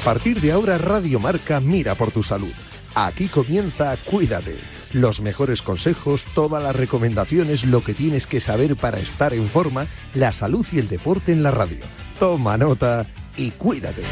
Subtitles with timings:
[0.00, 2.50] A partir de ahora Radio Marca mira por tu salud.
[2.94, 4.56] Aquí comienza Cuídate.
[4.94, 9.84] Los mejores consejos, todas las recomendaciones, lo que tienes que saber para estar en forma,
[10.14, 11.84] la salud y el deporte en la radio.
[12.18, 13.04] Toma nota
[13.36, 14.02] y cuídate.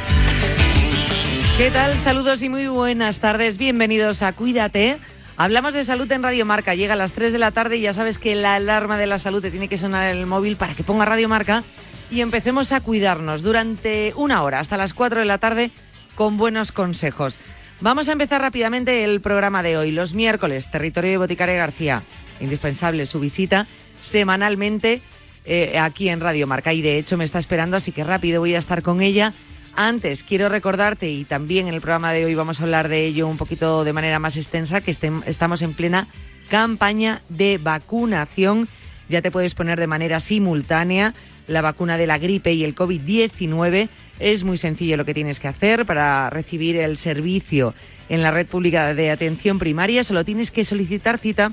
[1.56, 1.96] ¿Qué tal?
[1.96, 3.56] Saludos y muy buenas tardes.
[3.56, 4.98] Bienvenidos a Cuídate.
[5.38, 6.74] Hablamos de salud en Radio Marca.
[6.74, 9.18] Llega a las 3 de la tarde y ya sabes que la alarma de la
[9.18, 11.64] salud te tiene que sonar en el móvil para que ponga Radio Marca
[12.10, 15.70] y empecemos a cuidarnos durante una hora hasta las 4 de la tarde
[16.18, 17.38] con buenos consejos.
[17.80, 19.92] Vamos a empezar rápidamente el programa de hoy.
[19.92, 22.02] Los miércoles, territorio de Boticaria García.
[22.40, 23.68] Indispensable su visita
[24.02, 25.00] semanalmente
[25.44, 28.56] eh, aquí en Radio Marca y de hecho me está esperando, así que rápido voy
[28.56, 29.32] a estar con ella
[29.76, 33.28] antes, quiero recordarte, y también en el programa de hoy vamos a hablar de ello
[33.28, 36.08] un poquito de manera más extensa, que estamos en plena
[36.50, 38.66] campaña de vacunación.
[39.08, 41.14] Ya te puedes poner de manera simultánea
[41.46, 43.88] la vacuna de la gripe y el COVID-19.
[44.18, 47.74] Es muy sencillo lo que tienes que hacer para recibir el servicio
[48.08, 50.02] en la red pública de atención primaria.
[50.02, 51.52] Solo tienes que solicitar cita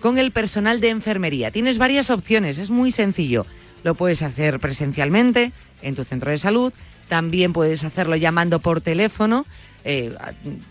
[0.00, 1.50] con el personal de enfermería.
[1.50, 3.46] Tienes varias opciones, es muy sencillo.
[3.84, 6.72] Lo puedes hacer presencialmente en tu centro de salud,
[7.08, 9.46] también puedes hacerlo llamando por teléfono.
[9.84, 10.14] Eh,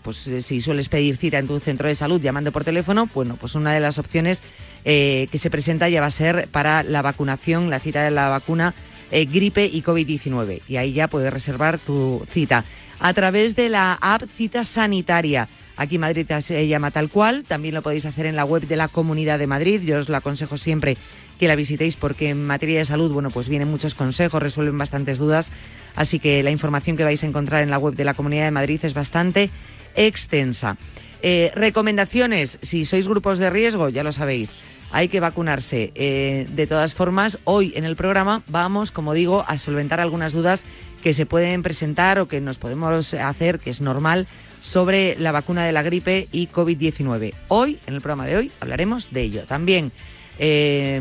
[0.02, 3.36] pues eh, si sueles pedir cita en tu centro de salud llamando por teléfono, bueno,
[3.38, 4.42] pues una de las opciones
[4.86, 8.30] eh, que se presenta ya va a ser para la vacunación, la cita de la
[8.30, 8.74] vacuna
[9.12, 10.62] gripe y COVID-19.
[10.68, 12.64] Y ahí ya puedes reservar tu cita
[12.98, 15.48] a través de la app Cita Sanitaria.
[15.76, 18.88] Aquí Madrid se llama tal cual, también lo podéis hacer en la web de la
[18.88, 19.80] Comunidad de Madrid.
[19.82, 20.96] Yo os lo aconsejo siempre
[21.38, 25.18] que la visitéis porque en materia de salud, bueno, pues vienen muchos consejos, resuelven bastantes
[25.18, 25.50] dudas.
[25.96, 28.50] Así que la información que vais a encontrar en la web de la Comunidad de
[28.52, 29.50] Madrid es bastante
[29.96, 30.76] extensa.
[31.22, 34.56] Eh, recomendaciones, si sois grupos de riesgo, ya lo sabéis,
[34.90, 35.92] hay que vacunarse.
[35.94, 40.64] Eh, de todas formas, hoy en el programa vamos, como digo, a solventar algunas dudas
[41.02, 44.26] que se pueden presentar o que nos podemos hacer, que es normal,
[44.62, 47.34] sobre la vacuna de la gripe y COVID-19.
[47.48, 49.44] Hoy, en el programa de hoy, hablaremos de ello.
[49.46, 49.92] También
[50.38, 51.00] eh,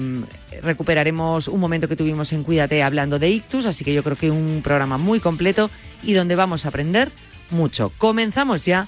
[0.62, 4.31] recuperaremos un momento que tuvimos en Cuídate hablando de ictus, así que yo creo que
[4.31, 5.70] un programa muy completo
[6.04, 7.12] y donde vamos a aprender
[7.50, 7.92] mucho.
[7.98, 8.88] Comenzamos ya.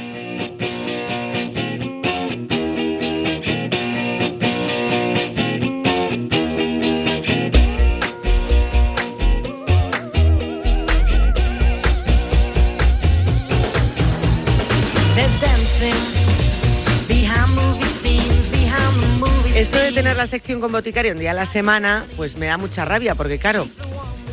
[20.01, 23.13] Tener la sección con boticario un día a la semana, pues me da mucha rabia,
[23.13, 23.67] porque claro,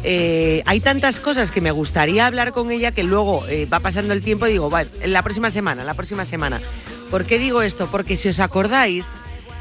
[0.02, 4.14] eh, hay tantas cosas que me gustaría hablar con ella que luego eh, va pasando
[4.14, 6.58] el tiempo y digo, vale, la próxima semana, la próxima semana.
[7.10, 7.86] ¿Por qué digo esto?
[7.92, 9.08] Porque si os acordáis,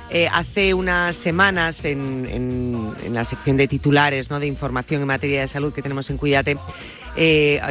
[0.10, 4.40] eh, hace unas semanas en, la sección de titulares ¿no?
[4.40, 6.56] de información en materia de salud que tenemos en Cuídate,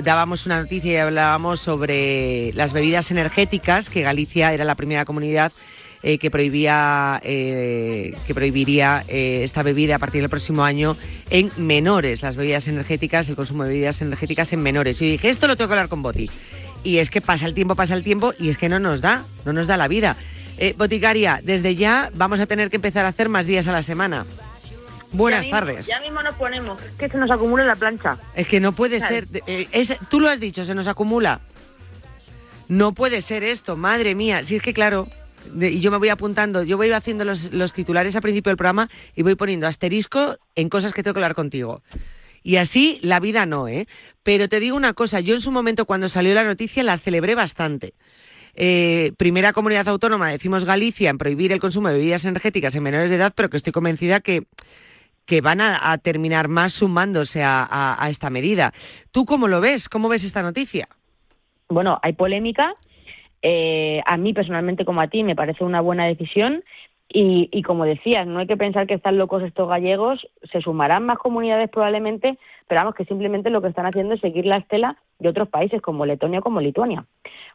[0.02, 5.52] dábamos una noticia y hablábamos sobre las bebidas energéticas, que Galicia era la primera comunidad
[6.02, 10.96] eh, que prohibía eh, que prohibiría eh, esta bebida a partir del próximo año
[11.30, 15.00] en menores, las bebidas energéticas, el consumo de bebidas energéticas en menores.
[15.02, 16.30] Y dije, esto lo tengo que hablar con Boti.
[16.84, 19.24] Y es que pasa el tiempo, pasa el tiempo y es que no nos da,
[19.44, 20.16] no nos da la vida.
[20.76, 24.24] Boticaria, desde ya vamos a tener que empezar a hacer más días a la semana.
[25.12, 25.86] Buenas tardes.
[25.86, 28.18] Ya mismo nos ponemos, que se nos acumula la plancha.
[28.34, 29.26] Es que no puede ser.
[30.08, 31.40] tú lo has dicho, se nos acumula.
[32.68, 34.44] No puede ser esto, madre mía.
[34.44, 35.08] Si es que, claro,
[35.60, 39.22] y yo me voy apuntando, yo voy haciendo los, titulares al principio del programa y
[39.22, 41.82] voy poniendo asterisco en cosas que tengo que hablar contigo.
[42.42, 43.88] Y así la vida no, ¿eh?
[44.22, 47.34] Pero te digo una cosa, yo en su momento cuando salió la noticia la celebré
[47.34, 47.94] bastante.
[48.54, 53.10] Eh, primera comunidad autónoma, decimos Galicia, en prohibir el consumo de bebidas energéticas en menores
[53.10, 54.44] de edad, pero que estoy convencida que,
[55.26, 58.72] que van a, terminar más sumándose a, a, esta medida.
[59.10, 59.88] ¿Tú cómo lo ves?
[59.88, 60.88] ¿Cómo ves esta noticia?
[61.68, 62.74] Bueno, hay polémica,
[63.48, 66.64] eh, a mí personalmente como a ti me parece una buena decisión
[67.08, 71.06] Y, y, como decías, no hay que pensar que están locos estos gallegos, se sumarán
[71.06, 74.96] más comunidades probablemente, pero vamos, que simplemente lo que están haciendo es seguir la estela
[75.20, 77.04] de otros países como Letonia como Lituania.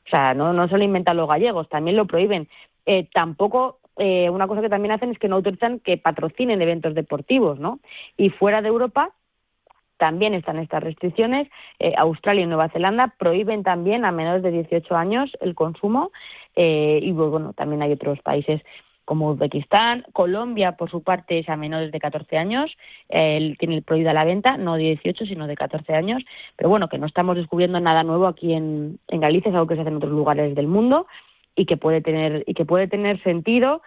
[0.05, 2.47] O sea, no, no se lo inventan los gallegos, también lo prohíben.
[2.85, 6.93] Eh, tampoco, eh, una cosa que también hacen es que no autorizan que patrocinen eventos
[6.95, 7.79] deportivos, ¿no?
[8.15, 9.09] Y fuera de Europa
[10.01, 11.47] también están estas restricciones.
[11.77, 16.11] Eh, Australia y Nueva Zelanda prohíben también a menores de 18 años el consumo.
[16.55, 18.63] Eh, y bueno, también hay otros países
[19.05, 22.71] como Uzbekistán, Colombia, por su parte, es a menores de 14 años,
[23.09, 26.23] eh, tiene prohibida la venta, no de 18, sino de 14 años,
[26.55, 29.75] pero bueno, que no estamos descubriendo nada nuevo aquí en, en Galicia, es algo que
[29.75, 31.05] se hace en otros lugares del mundo
[31.55, 33.81] y que puede tener, y que puede tener sentido,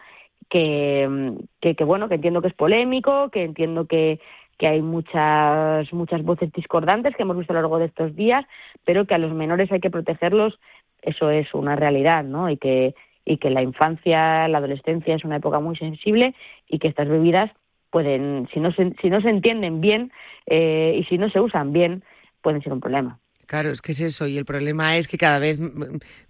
[0.49, 4.20] que, que, que bueno, que entiendo que es polémico, que entiendo que,
[4.58, 8.44] que hay muchas muchas voces discordantes que hemos visto a lo largo de estos días,
[8.84, 10.58] pero que a los menores hay que protegerlos,
[11.02, 12.48] eso es una realidad, ¿no?
[12.50, 16.34] Y que y que la infancia, la adolescencia es una época muy sensible
[16.68, 17.50] y que estas bebidas
[17.90, 20.12] pueden, si no se, si no se entienden bien
[20.46, 22.02] eh, y si no se usan bien,
[22.42, 23.18] pueden ser un problema.
[23.46, 24.26] Claro, es que es eso.
[24.26, 25.58] Y el problema es que cada vez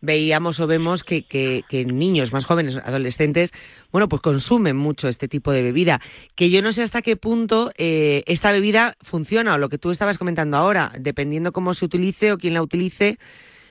[0.00, 3.52] veíamos o vemos que, que, que, niños más jóvenes, adolescentes,
[3.92, 6.00] bueno, pues consumen mucho este tipo de bebida.
[6.36, 9.90] Que yo no sé hasta qué punto eh, esta bebida funciona o lo que tú
[9.90, 13.18] estabas comentando ahora, dependiendo cómo se utilice o quién la utilice,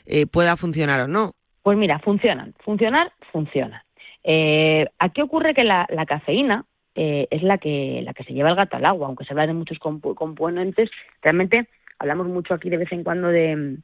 [0.05, 1.33] eh, pueda funcionar o no.
[1.61, 2.53] Pues mira, funcionan.
[2.63, 3.85] Funcionar, funciona.
[4.23, 6.65] Eh, aquí ocurre que la, la cafeína
[6.95, 9.47] eh, es la que, la que se lleva el gato al agua, aunque se habla
[9.47, 10.91] de muchos comp componentes,
[11.23, 11.67] realmente
[12.03, 13.77] hablamos mucho aquí de vez en cuando de,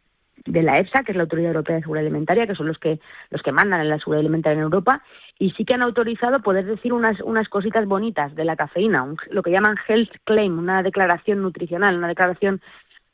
[0.45, 2.99] de la EFSA, que es la Autoridad Europea de Seguridad Alimentaria, que son los que
[3.29, 5.01] los que mandan en la seguridad alimentaria en Europa,
[5.37, 9.17] y sí que han autorizado poder decir unas unas cositas bonitas de la cafeína, un,
[9.31, 12.61] lo que llaman health claim, una declaración nutricional, una declaración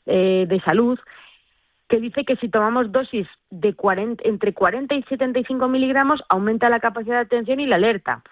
[0.07, 0.99] eh, de salud
[1.87, 6.79] que dice que si tomamos dosis de 40, entre 40 y 75 miligramos aumenta la
[6.79, 8.23] capacidad de atención y la alerta.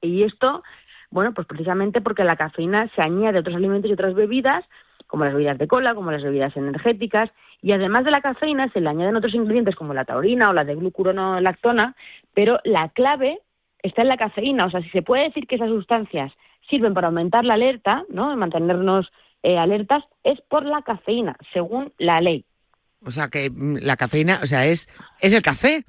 [0.00, 0.62] Y esto,
[1.10, 4.64] bueno, pues precisamente porque la cafeína se añade a otros alimentos y otras bebidas,
[5.12, 7.28] como las bebidas de cola, como las bebidas energéticas,
[7.60, 10.64] y además de la cafeína se le añaden otros ingredientes como la taurina o la
[10.64, 11.94] de glucuronolactona,
[12.32, 13.38] pero la clave
[13.82, 14.64] está en la cafeína.
[14.64, 16.32] O sea, si se puede decir que esas sustancias
[16.70, 18.34] sirven para aumentar la alerta, ¿no?
[18.38, 19.12] mantenernos
[19.42, 22.46] eh, alertas, es por la cafeína, según la ley.
[23.04, 24.88] O sea, que mm, la cafeína, o sea, es,
[25.20, 25.84] es el café.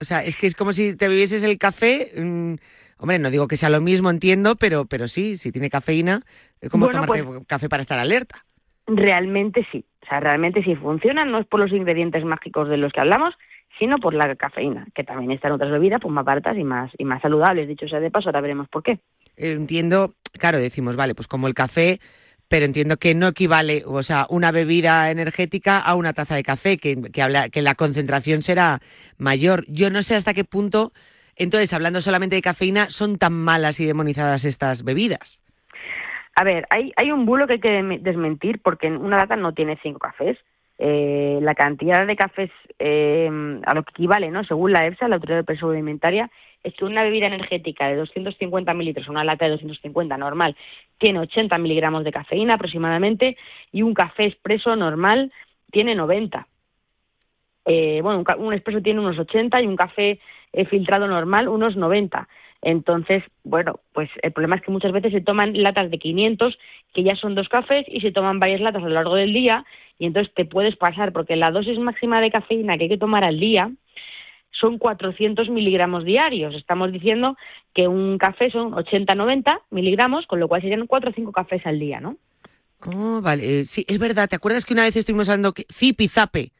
[0.00, 2.12] O sea, es que es como si te bebieses el café.
[2.16, 2.54] Mmm,
[2.98, 6.22] hombre, no digo que sea lo mismo, entiendo, pero, pero sí, si tiene cafeína,
[6.60, 8.44] es como bueno, tomarte pues, café para estar alerta.
[8.86, 9.84] Realmente sí.
[10.02, 13.34] O sea, realmente sí funciona, no es por los ingredientes mágicos de los que hablamos,
[13.78, 16.90] sino por la cafeína, que también está en otras bebidas, pues más baratas y más,
[16.98, 17.68] y más saludables.
[17.68, 18.98] Dicho sea de paso, ahora veremos por qué.
[19.36, 22.00] Entiendo, claro, decimos, vale, pues como el café
[22.48, 26.78] pero entiendo que no equivale, o sea, una bebida energética a una taza de café,
[26.78, 28.82] que, que, habla, que la concentración será
[29.18, 29.64] mayor.
[29.68, 30.92] Yo no sé hasta qué punto,
[31.36, 35.42] entonces, hablando solamente de cafeína, son tan malas y demonizadas estas bebidas.
[36.34, 39.78] A ver, hay, hay un bulo que hay que desmentir porque una lata no tiene
[39.82, 40.38] cinco cafés.
[40.78, 43.28] Eh, la cantidad de cafés eh,
[43.66, 44.44] a lo que equivale, ¿no?
[44.44, 46.30] Según la EFSA, la Autoridad de Presión Alimentaria,
[46.62, 50.56] es que una bebida energética de 250 mililitros, una lata de 250 normal,
[50.98, 53.36] tiene 80 miligramos de cafeína aproximadamente
[53.72, 55.32] y un café expreso normal
[55.70, 56.46] tiene 90.
[57.66, 60.18] Eh, bueno, un, un, expreso tiene unos 80 y un café
[60.52, 62.28] eh, filtrado normal unos 90.
[62.62, 66.58] Entonces, bueno, pues el problema es que muchas veces se toman latas de 500,
[66.92, 69.64] que ya son dos cafés, y se toman varias latas a lo largo del día,
[69.98, 73.24] y entonces te puedes pasar, porque la dosis máxima de cafeína que hay que tomar
[73.24, 73.70] al día
[74.52, 76.54] son 400 miligramos diarios.
[76.54, 77.36] Estamos diciendo
[77.72, 81.78] que un café son 80-90 miligramos, con lo cual serían 4 o 5 cafés al
[81.78, 82.16] día, ¿no?
[82.86, 83.64] Oh, vale.
[83.64, 84.28] Sí, es verdad.
[84.28, 86.52] ¿Te acuerdas que una vez estuvimos hablando que zip zape?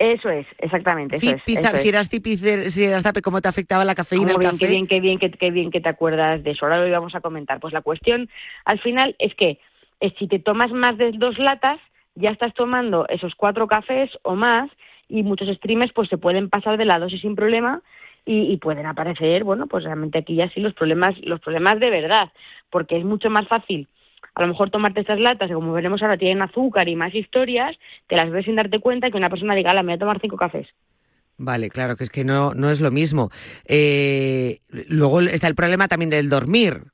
[0.00, 1.16] Eso es, exactamente.
[1.16, 4.52] Eso es, eso si eras y si eras zape, ¿cómo te afectaba la cafeína, bien,
[4.52, 4.58] café?
[4.58, 6.64] Qué bien, qué bien, qué, qué bien que te acuerdas de eso.
[6.64, 7.60] Ahora lo íbamos a comentar.
[7.60, 8.30] Pues la cuestión,
[8.64, 9.58] al final, es que
[10.00, 11.78] eh, si te tomas más de dos latas,
[12.14, 14.70] ya estás tomando esos cuatro cafés o más
[15.06, 17.82] y muchos streamers pues se pueden pasar de la dosis sin problema
[18.24, 21.90] y, y, pueden aparecer, bueno, pues realmente aquí ya sí los problemas, los problemas de
[21.90, 22.32] verdad,
[22.70, 23.86] porque es mucho más fácil
[24.34, 27.76] a lo mejor tomarte estas latas, que como veremos ahora tienen azúcar y más historias,
[28.06, 30.20] te las ves sin darte cuenta que una persona diga, la me voy a tomar
[30.20, 30.68] cinco cafés.
[31.36, 33.30] Vale, claro, que es que no, no es lo mismo.
[33.64, 36.84] Eh, luego está el problema también del dormir,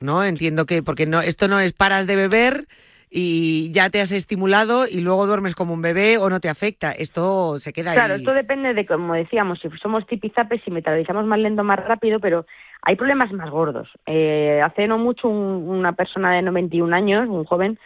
[0.00, 0.22] ¿no?
[0.22, 2.68] Entiendo que, porque no, esto no es paras de beber
[3.10, 6.92] y ya te has estimulado y luego duermes como un bebé o no te afecta.
[6.92, 8.20] Esto se queda claro, ahí.
[8.20, 12.46] esto depende de, como decíamos, si somos tipizapes, si metabolizamos más lento, más rápido, pero
[12.82, 13.88] hay problemas más gordos.
[14.06, 17.78] Eh, hace no mucho un, una persona de 91 años, un joven,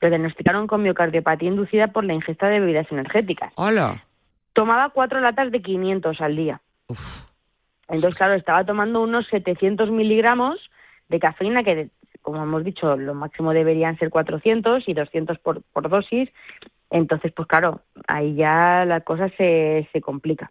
[0.00, 3.52] lo diagnosticaron con miocardiopatía inducida por la ingesta de bebidas energéticas.
[3.54, 4.04] Hola.
[4.52, 6.60] Tomaba cuatro latas de 500 al día.
[6.88, 7.24] Uf.
[7.88, 10.58] Entonces, claro, estaba tomando unos 700 miligramos
[11.08, 11.90] de cafeína que,
[12.24, 16.30] como hemos dicho, lo máximo deberían ser 400 y 200 por, por dosis.
[16.90, 20.50] Entonces, pues claro, ahí ya la cosa se, se complica.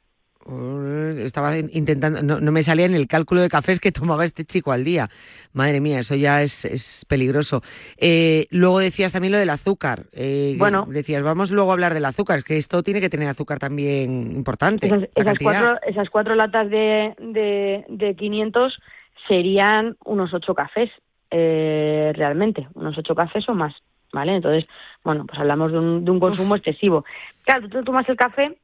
[1.18, 4.84] Estaba intentando, no, me salía en el cálculo de cafés que tomaba este chico al
[4.84, 5.10] día.
[5.52, 7.64] Madre mía, eso ya es, peligroso.
[7.98, 10.04] Eh, luego decías también lo del azúcar.
[10.12, 13.58] Eh, bueno, decías, vamos luego a hablar del azúcar, que esto tiene que tener azúcar
[13.58, 15.10] también importante.
[15.16, 18.80] Esas, cuatro, esas cuatro latas de, de, de 500
[19.28, 20.92] serían unos ocho cafés,
[21.36, 23.74] eh, realmente, unos ocho cafés o más.
[24.12, 24.36] ¿Vale?
[24.36, 24.70] Entonces,
[25.04, 27.04] bueno, pues hablamos de un, de un consumo excesivo.
[27.46, 28.56] Claro, tú tomas el café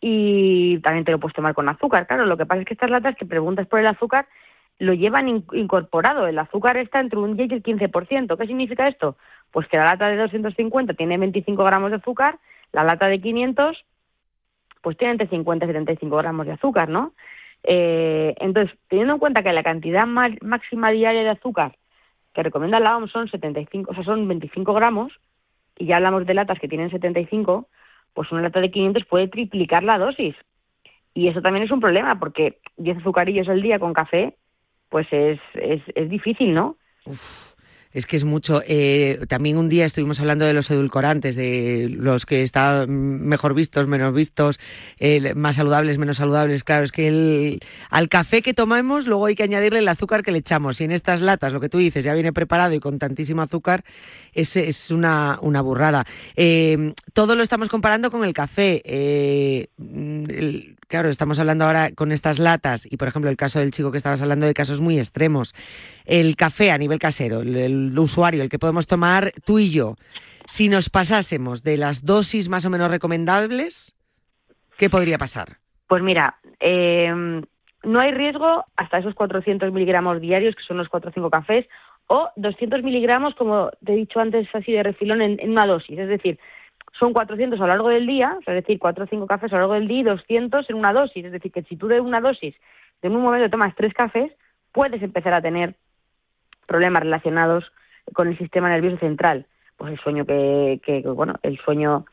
[0.00, 2.06] y también te lo puedes tomar con azúcar.
[2.06, 4.26] Claro, lo que pasa es que estas latas que preguntas por el azúcar
[4.78, 6.26] lo llevan incorporado.
[6.26, 8.38] El azúcar está entre un 10 y el 15%.
[8.38, 9.18] ¿Qué significa esto?
[9.50, 12.38] Pues que la lata de 250 tiene 25 gramos de azúcar,
[12.72, 13.84] la lata de 500
[14.80, 17.12] pues tiene entre 50 y 75 gramos de azúcar, ¿no?
[17.62, 21.76] Eh, entonces, teniendo en cuenta que la cantidad máxima diaria de azúcar
[22.34, 25.12] que recomienda la OMS son 75, o sea, son 25 gramos,
[25.78, 27.68] y ya hablamos de latas que tienen 75,
[28.12, 30.34] pues una lata de 500 puede triplicar la dosis.
[31.14, 34.36] Y eso también es un problema, porque 10 azucarillos al día con café,
[34.88, 36.76] pues es, es, es difícil, ¿no?
[37.94, 38.62] Es que es mucho.
[38.66, 43.86] Eh, también un día estuvimos hablando de los edulcorantes, de los que están mejor vistos,
[43.86, 44.58] menos vistos,
[45.36, 46.64] más saludables, menos saludables.
[46.64, 47.60] Claro, es que el,
[47.90, 50.80] al café que tomamos luego hay que añadirle el azúcar que le echamos.
[50.80, 53.84] Y en estas latas, lo que tú dices, ya viene preparado y con tantísimo azúcar,
[54.32, 56.04] es, es una, una burrada.
[56.36, 58.82] Eh, todo lo estamos comparando con el café.
[58.84, 59.68] Eh,
[60.94, 63.96] claro, estamos hablando ahora con estas latas y, por ejemplo, el caso del chico que
[63.96, 65.52] estabas hablando de casos muy extremos.
[66.04, 69.96] El café a nivel casero, el, usuario, el que podemos tomar tú y yo,
[70.46, 73.92] si nos pasásemos de las dosis más o menos recomendables,
[74.78, 75.56] ¿qué podría pasar?
[75.88, 77.42] Pues mira, em,
[77.82, 81.66] no hay riesgo hasta esos 400 miligramos diarios, que son los 4 o 5 cafés,
[82.06, 85.98] o 200 miligramos, como te he dicho antes, así de refilón en una dosis.
[85.98, 86.38] Es decir,
[86.98, 89.62] son 400 a lo largo del día, es decir, 4 o 5 cafés a lo
[89.62, 91.24] largo del día y 200 en una dosis.
[91.24, 92.54] Es decir, que si tú de una dosis,
[93.02, 94.32] de un momento tomas 3 cafés,
[94.72, 95.74] puedes empezar a tener
[96.66, 97.64] problemas relacionados
[98.12, 99.46] con el sistema nervioso central.
[99.76, 102.04] Pues el sueño que, que bueno, el sueño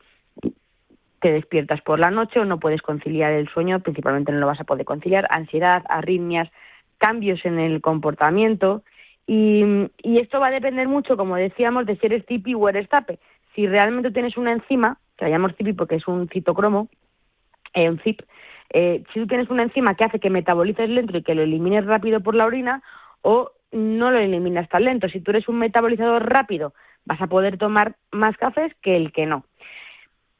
[1.20, 4.60] te despiertas por la noche o no puedes conciliar el sueño, principalmente no lo vas
[4.60, 6.50] a poder conciliar, ansiedad, arritmias,
[6.98, 8.82] cambios en el comportamiento.
[9.28, 12.88] Y, y esto va a depender mucho, como decíamos, de si eres tipi o eres
[12.88, 13.20] tape
[13.54, 16.88] si realmente tienes una enzima, que la llamamos CIP porque es un citocromo,
[17.74, 18.22] eh, un CIP,
[18.70, 21.84] eh, si tú tienes una enzima que hace que metabolices lento y que lo elimines
[21.84, 22.82] rápido por la orina,
[23.22, 25.08] o no lo eliminas tan lento.
[25.08, 29.26] Si tú eres un metabolizador rápido, vas a poder tomar más cafés que el que
[29.26, 29.44] no.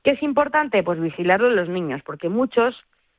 [0.02, 0.82] ¿Qué es importante?
[0.82, 2.74] Pues vigilarlo en los niños, porque muchos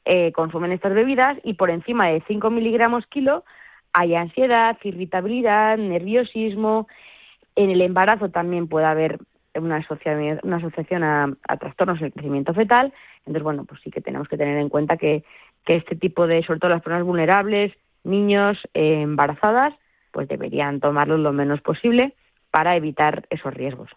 [0.06, 3.44] eh, consumen estas bebidas y por encima de 5 miligramos kilo
[3.94, 6.88] hay ansiedad, irritabilidad, nerviosismo.
[7.56, 9.20] En el embarazo también puede haber
[9.56, 12.94] una asociación, una asociación a, trastornos del crecimiento fetal.
[13.20, 15.24] Entonces, bueno, pues sí que tenemos que tener en cuenta que,
[15.66, 19.74] que este tipo de, sobre todo las personas vulnerables, niños, eh, embarazadas,
[20.12, 22.14] pues deberían tomarlo lo menos posible
[22.52, 23.90] para evitar esos riesgos.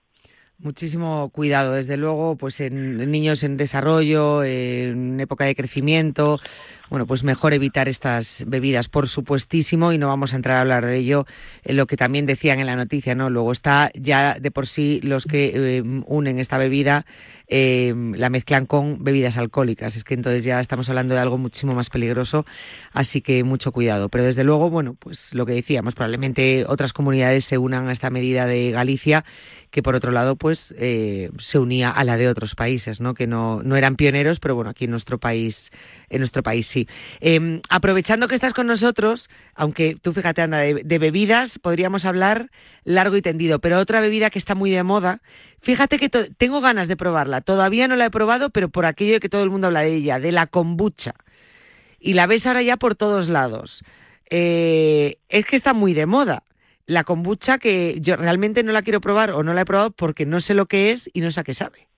[0.59, 6.41] Muchísimo cuidado, desde luego, pues en niños en desarrollo, en época de crecimiento,
[6.89, 10.87] bueno, pues mejor evitar estas bebidas, por supuestísimo, y no vamos a entrar a hablar
[10.87, 11.27] de ello,
[11.63, 13.29] en lo que también decían en la noticia, ¿no?
[13.29, 17.05] Luego está ya de por sí los que eh, unen esta bebida
[17.49, 19.97] eh, la mezclan con bebidas alcohólicas.
[19.97, 22.45] Es que entonces ya estamos hablando de algo muchísimo más peligroso,
[22.93, 24.09] así que mucho cuidado.
[24.09, 28.11] Pero desde luego, bueno, pues lo que decíamos, probablemente otras comunidades se unan a esta
[28.11, 29.25] medida de Galicia,
[29.71, 33.15] que por otro lado, pues eh, se unía a la de otros países, ¿no?
[33.15, 35.71] Que no, no eran pioneros, pero bueno, aquí en nuestro país,
[36.09, 36.89] en nuestro país sí.
[37.21, 42.51] Em, aprovechando que estás con nosotros, aunque tú fíjate, anda, de bebidas podríamos hablar
[42.85, 45.21] largo y tendido, pero otra bebida que está muy de moda,
[45.67, 47.41] Fíjate que tengo ganas de probarla.
[47.41, 49.97] Todavía no la he probado, pero por aquello de que todo el mundo habla de
[49.97, 51.15] ella, de la kombucha.
[51.99, 53.83] Y la ves ahora ya por todos lados.
[54.31, 56.45] Eh, es que está muy de moda.
[56.87, 60.25] La kombucha que yo realmente no la quiero probar o no la he probado porque
[60.25, 61.89] no sé lo que es y no sé a qué sabe.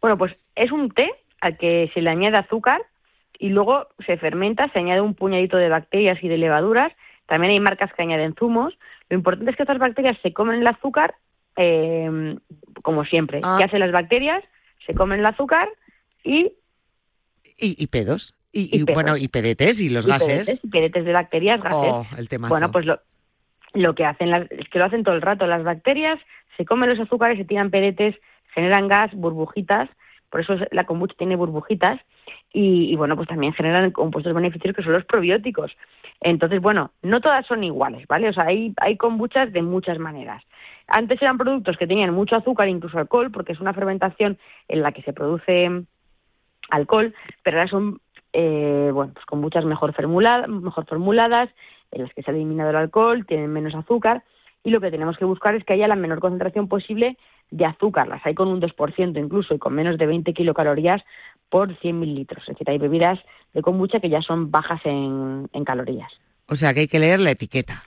[0.00, 1.08] Bueno, pues es un té
[1.40, 2.80] al que se le añade azúcar
[3.40, 6.92] y luego se fermenta, se añade un puñadito de bacterias y de levaduras.
[7.26, 8.78] También hay marcas que añaden zumos.
[9.08, 11.14] Lo importante es que estas bacterias se comen el azúcar
[11.56, 12.36] eh,
[12.82, 13.40] como siempre.
[13.42, 13.56] Ah.
[13.58, 14.44] ¿Qué hacen las bacterias?
[14.86, 15.68] Se comen el azúcar
[16.22, 16.52] y...
[17.62, 18.34] Y, pedos.
[18.52, 20.60] Y, bueno, y pedetes y los gases.
[20.62, 21.92] y pedetes de bacterias, gases.
[21.92, 22.48] Oh, el tema.
[22.48, 23.00] Bueno, pues lo,
[23.74, 25.46] lo que hacen es que lo hacen todo el rato.
[25.46, 26.18] Las bacterias
[26.56, 28.16] se comen los azúcares, se tiran pedetes,
[28.54, 29.90] generan gas, burbujitas.
[30.30, 32.00] Por eso la kombucha tiene burbujitas.
[32.52, 35.70] Y, bueno, pues también generan compuestos beneficiosos que son los probióticos.
[36.20, 38.28] Entonces, bueno, no todas son iguales, ¿vale?
[38.28, 40.42] O sea, hay, hay kombuchas de muchas maneras.
[40.88, 44.90] Antes eran productos que tenían mucho azúcar, incluso alcohol, porque es una fermentación en la
[44.90, 45.84] que se produce
[46.70, 47.14] alcohol,
[47.44, 48.00] pero ahora son,
[48.32, 49.94] eh, bueno, pues con muchas mejor,
[50.48, 51.50] mejor formuladas,
[51.92, 54.24] en las que se ha eliminado el alcohol, tienen menos azúcar,
[54.62, 57.16] y lo que tenemos que buscar es que haya la menor concentración posible
[57.50, 58.08] de azúcar.
[58.08, 61.02] Las hay con un 2% incluso y con menos de 20 kilocalorías
[61.50, 62.42] por 100 mililitros.
[62.44, 63.18] Es decir, hay bebidas
[63.52, 66.10] de kombucha que ya son bajas en, calorías.
[66.46, 67.82] O sea que hay que leer la etiqueta.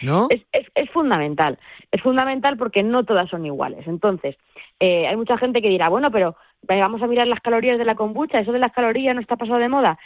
[0.00, 0.26] ¿No?
[0.30, 0.42] Es,
[0.74, 1.58] es, fundamental.
[1.92, 3.86] Es fundamental porque no todas son iguales.
[3.86, 4.36] Entonces,
[4.80, 7.94] eh, hay mucha gente que dirá, bueno, pero vamos a mirar las calorías de la
[7.94, 9.98] kombucha, eso de las calorías no está pasado de moda.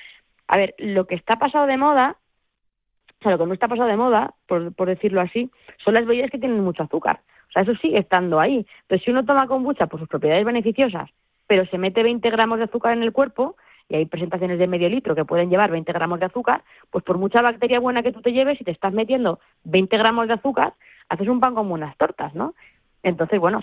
[0.49, 2.19] A ver, lo que está pasado de moda
[3.21, 5.51] o sea, lo que no está pasado de moda, por, por decirlo así,
[5.83, 7.21] son las bebidas que tienen mucho azúcar.
[7.49, 8.67] O sea, eso sigue estando ahí.
[8.83, 11.09] Entonces, si uno toma kombucha por sus propiedades beneficiosas,
[11.47, 13.57] pero se mete 20 gramos de azúcar en el cuerpo,
[13.89, 17.19] y hay presentaciones de medio litro que pueden llevar 20 gramos de azúcar, pues por
[17.19, 20.75] mucha bacteria buena que tú te lleves, si te estás metiendo 20 gramos de azúcar,
[21.09, 22.55] haces un pan como unas tortas, ¿no?
[23.03, 23.63] Entonces, bueno,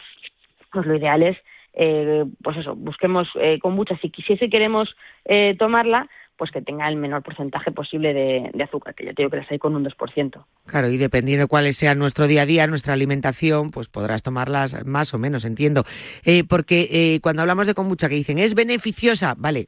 [0.72, 1.38] pues lo ideal es,
[1.74, 3.98] eh, pues eso, busquemos eh, kombucha.
[3.98, 9.06] Si quisiese queremos eh, tomarla, pues que tenga el menor porcentaje posible de, azúcar, que
[9.06, 10.46] ya te digo que las hay con un 2%.
[10.66, 14.86] Claro, y dependiendo de cuál sea nuestro día a día, nuestra alimentación, pues podrás tomarlas
[14.86, 15.84] más o menos, entiendo.
[16.24, 19.68] Eh, porque eh, cuando hablamos de kombucha, que dicen, es beneficiosa, vale,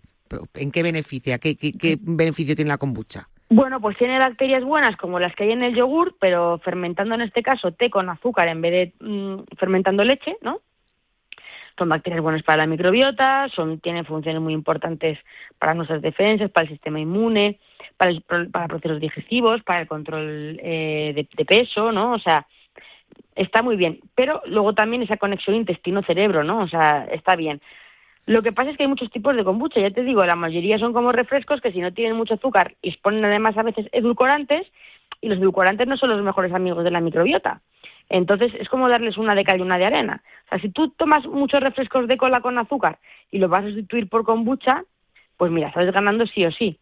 [0.54, 1.40] ¿en qué beneficia?
[1.40, 3.28] ¿Qué, qué, beneficio tiene la kombucha?
[3.50, 7.22] Bueno, pues tiene bacterias buenas como las que hay en el yogur, pero fermentando en
[7.22, 10.62] este caso té con azúcar en vez de mm, fermentando leche, ¿no?
[11.77, 15.20] Son bacterias buenas para la microbiota, son, tienen funciones muy importantes
[15.60, 17.60] para nuestras defensas, para el sistema inmune,
[17.98, 18.13] para,
[18.51, 22.13] para procesos digestivos, para el control eh, de, peso, ¿no?
[22.13, 22.48] O sea,
[23.36, 24.00] está muy bien.
[24.15, 26.60] Pero luego también esa conexión intestino-cerebro, ¿no?
[26.60, 27.62] O sea, está bien.
[28.25, 30.79] Lo que pasa es que hay muchos tipos de kombucha, ya te digo, la mayoría
[30.79, 34.66] son como refrescos que si no tienen mucho azúcar y ponen además a veces edulcorantes,
[35.22, 37.61] y los edulcorantes no son los mejores amigos de la microbiota.
[38.09, 40.22] Entonces es como darles una de cal y una de arena.
[40.46, 43.00] O sea, si tú tomas muchos refrescos de cola con azúcar
[43.31, 44.83] y los vas a sustituir por kombucha,
[45.37, 46.77] pues mira, estás ganando sí o sí.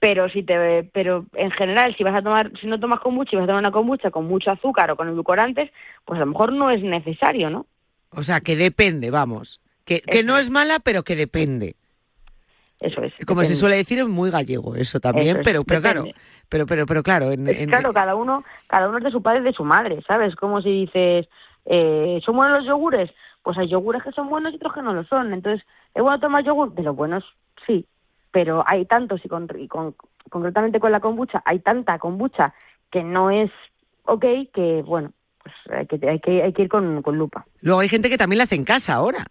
[0.00, 3.36] Pero si te, pero en general, si vas a tomar, si no tomas kombucha y
[3.36, 5.70] vas a tomar una kombucha con mucho azúcar o con edulcorantes,
[6.04, 7.66] pues a lo mejor no es necesario, ¿no?
[8.10, 9.60] O sea, que depende, vamos.
[9.84, 11.74] Que, que no es mala, pero que depende.
[12.80, 13.12] Eso es.
[13.26, 16.04] Como se suele decir, es muy gallego eso también, pero, pero claro,
[16.48, 17.30] pero, pero, pero claro.
[17.68, 20.34] Claro, cada uno, cada uno es de su padre y de su madre, ¿sabes?
[20.36, 21.28] Como si dices,
[21.66, 23.10] eh, ¿son buenos los yogures?
[23.42, 25.32] Pues hay yogures que son buenos y otros que no lo son.
[25.32, 26.74] Entonces, ¿es bueno tomar yogur?
[26.74, 27.24] De los buenos,
[27.66, 27.86] sí.
[28.30, 29.94] Pero hay tantos y, con, con,
[30.30, 32.54] concretamente con la kombucha, hay tanta kombucha
[32.90, 33.50] que no es
[34.04, 37.46] ok que, bueno, pues hay que, hay que, hay que ir con, con lupa.
[37.60, 39.24] Luego hay gente que también la hace en casa ahora.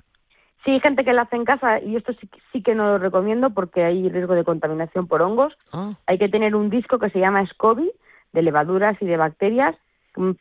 [0.68, 2.12] Sí, hay gente que la hace en casa y esto
[2.52, 5.58] sí, que no lo recomiendo porque hay riesgo de contaminación por hongos.
[5.72, 5.94] Ah.
[6.08, 7.90] Hay que tener un disco que se llama SCOBY,
[8.34, 9.78] de levaduras y de bacterias,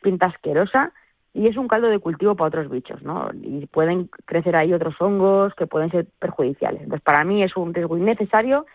[0.01, 0.91] pinta asquerosa,
[1.33, 3.29] y es un caldo de cultivo para otros bichos, ¿no?
[3.41, 6.81] Y pueden crecer ahí otros hongos que pueden ser perjudiciales.
[6.81, 8.65] Entonces, para mí es un riesgo innecesario.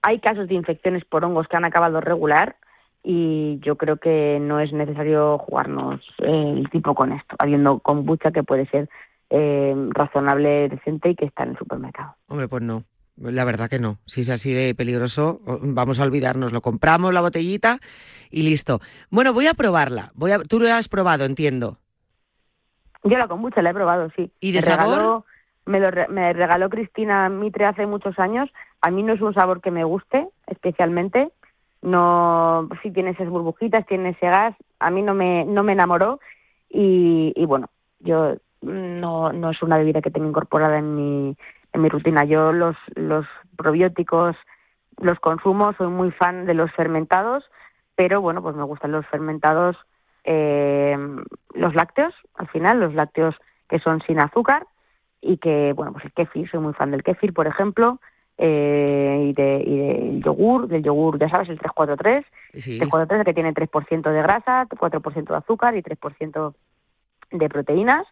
[0.00, 2.56] Hay casos de infecciones por hongos que han acabado regular
[3.04, 8.42] y yo creo que no es necesario jugarnos el tipo con esto, habiendo kombucha que
[8.42, 8.88] puede ser
[9.30, 12.14] eh, razonable, decente y que está en el supermercado.
[12.28, 12.84] Hombre, pues no.
[13.16, 13.98] La verdad que no.
[14.04, 16.52] Si es así de peligroso, vamos a olvidarnos.
[16.52, 17.78] Lo compramos la botellita
[18.30, 18.80] y listo.
[19.10, 20.12] Bueno, voy a probarla.
[20.14, 20.38] Voy a...
[20.40, 21.78] Tú lo has probado, entiendo.
[23.04, 24.30] Yo la kombucha la he probado, sí.
[24.40, 25.24] ¿Y de me sabor?
[25.64, 28.50] me, lo me regaló Cristina Mitre hace muchos años.
[28.82, 31.30] A mí no es un sabor que me guste especialmente.
[31.80, 34.54] No, sí tiene esas burbujitas, tiene ese gas.
[34.78, 36.20] A mí no me, no me enamoró.
[36.68, 37.68] Y, y bueno,
[38.00, 38.36] yo
[38.66, 41.36] no, no es una bebida que tengo incorporada en mi,
[41.72, 42.24] en mi rutina.
[42.24, 43.26] Yo los, los
[43.56, 44.36] probióticos
[44.98, 47.44] los consumo, soy muy fan de los fermentados,
[47.94, 49.76] pero bueno, pues me gustan los fermentados,
[50.24, 50.96] eh,
[51.54, 53.34] los lácteos, al final, los lácteos
[53.68, 54.66] que son sin azúcar
[55.20, 58.00] y que, bueno, pues el kéfir, soy muy fan del kéfir, por ejemplo,
[58.38, 62.24] eh, y, de, y del yogur, del yogur, ya sabes, el 343,
[62.54, 62.78] sí.
[62.78, 66.54] 343 que tiene 3% de grasa, 4% de azúcar y 3%
[67.32, 68.06] de proteínas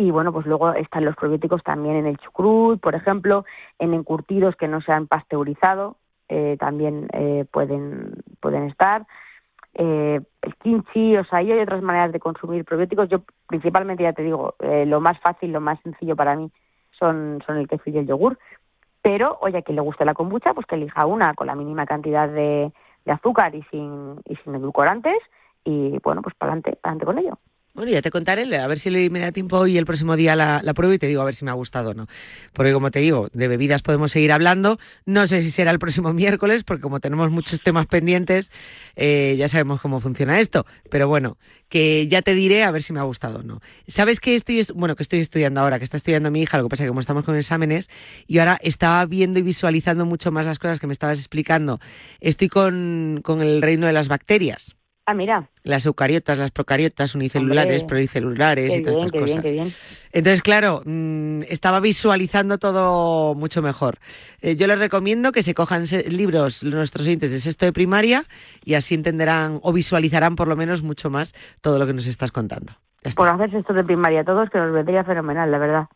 [0.00, 3.44] y bueno, pues luego están los probióticos también en el chucrut, por ejemplo,
[3.78, 5.96] en encurtidos que no se han pasteurizado,
[6.30, 9.06] eh, también eh, pueden, pueden estar.
[9.74, 13.10] Eh, el kimchi, o sea, hay otras maneras de consumir probióticos.
[13.10, 16.50] Yo principalmente, ya te digo, lo más fácil, lo más sencillo para mí
[16.98, 18.38] son, son el queso y el yogur.
[19.02, 21.84] Pero, oye, a quien le guste la kombucha, pues que elija una con la mínima
[21.84, 22.72] cantidad de,
[23.04, 25.18] de azúcar y sin, y sin edulcorantes.
[25.62, 27.38] Y bueno, pues para adelante, para adelante con ello.
[27.72, 30.60] Bueno, ya te contaré, a ver si me da tiempo hoy el próximo día la,
[30.64, 32.08] la prueba y te digo a ver si me ha gustado o no.
[32.52, 34.80] Porque como te digo, de bebidas podemos seguir hablando.
[35.06, 38.50] No sé si será el próximo miércoles, porque como tenemos muchos temas pendientes,
[38.96, 40.66] eh, ya sabemos cómo funciona esto.
[40.90, 43.60] Pero bueno, que ya te diré a ver si me ha gustado o no.
[43.86, 45.78] ¿Sabes que estoy, bueno, que estoy estudiando ahora?
[45.78, 47.88] Que está estudiando mi hija, lo que pasa es que como estamos con exámenes
[48.26, 51.78] y ahora estaba viendo y visualizando mucho más las cosas que me estabas explicando.
[52.18, 54.76] Estoy con, con el reino de las bacterias.
[55.06, 55.50] Ah, mira.
[55.64, 59.44] Las eucariotas, las procariotas, unicelulares, pluricelulares y todas estas cosas.
[60.12, 63.98] Entonces, claro, mm, estaba visualizando todo mucho mejor.
[64.40, 68.26] Eh, yo les recomiendo que se cojan libros nuestros oyentes de sexto de primaria
[68.64, 72.30] y así entenderán o visualizarán por lo menos mucho más todo lo que nos estás
[72.30, 72.74] contando.
[73.16, 75.86] Por hacer esto de primaria todos, que nos vendría fenomenal, la verdad.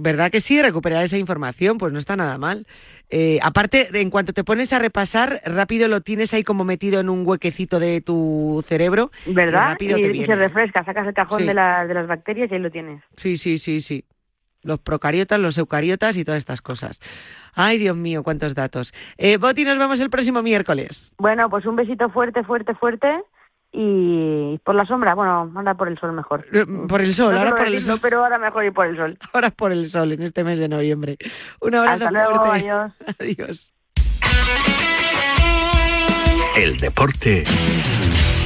[0.00, 0.62] ¿Verdad que sí?
[0.62, 2.66] Recuperar esa información, pues no está nada mal.
[3.10, 7.08] Eh, aparte, en cuanto te pones a repasar, rápido lo tienes ahí como metido en
[7.08, 9.10] un huequecito de tu cerebro.
[9.26, 9.76] ¿Verdad?
[9.80, 11.54] Y, y, se refresca, sacas el cajón de, de
[11.94, 13.02] las bacterias y ahí lo tienes.
[13.16, 14.04] Sí, sí, sí, sí.
[14.62, 17.00] Los procariotas, los eucariotas y todas estas cosas.
[17.54, 18.94] Ay, Dios mío, cuántos datos.
[19.18, 21.12] Eh, Boti, nos vemos el próximo miércoles.
[21.18, 23.08] Bueno, pues un besito fuerte, fuerte, fuerte
[23.74, 26.46] y por la sombra, bueno, anda por el sol mejor.
[26.52, 27.98] Eh, por el sol, ahora por el sol.
[28.02, 29.18] pero ahora mejor ir por el sol.
[29.32, 31.16] Ahora por el sol en este mes de noviembre.
[31.60, 32.48] Un abrazo fuerte.
[32.50, 32.92] Adiós.
[33.18, 33.74] adiós.
[36.54, 37.44] El deporte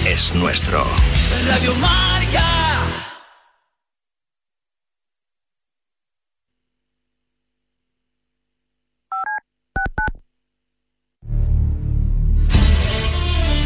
[0.06, 0.78] es nuestro.
[1.48, 2.42] Radio Marca.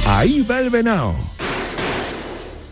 [0.06, 1.30] Ahí va el venao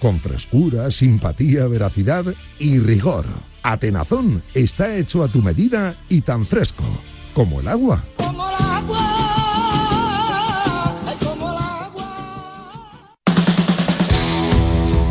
[0.00, 2.24] con frescura, simpatía, veracidad
[2.58, 3.26] y rigor.
[3.62, 6.84] Atenazón está hecho a tu medida y tan fresco
[7.34, 8.04] como el agua.
[8.16, 9.20] Como el agua.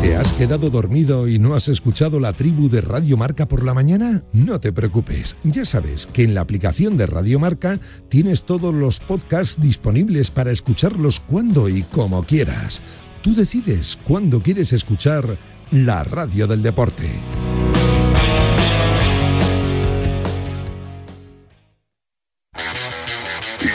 [0.02, 3.74] ¿Te has quedado dormido y no has escuchado la tribu de Radio Marca por la
[3.74, 4.22] mañana?
[4.32, 8.98] No te preocupes, ya sabes que en la aplicación de Radio Marca tienes todos los
[9.00, 12.82] podcasts disponibles para escucharlos cuando y como quieras
[13.22, 15.36] Tú decides cuándo quieres escuchar
[15.70, 17.10] la radio del deporte.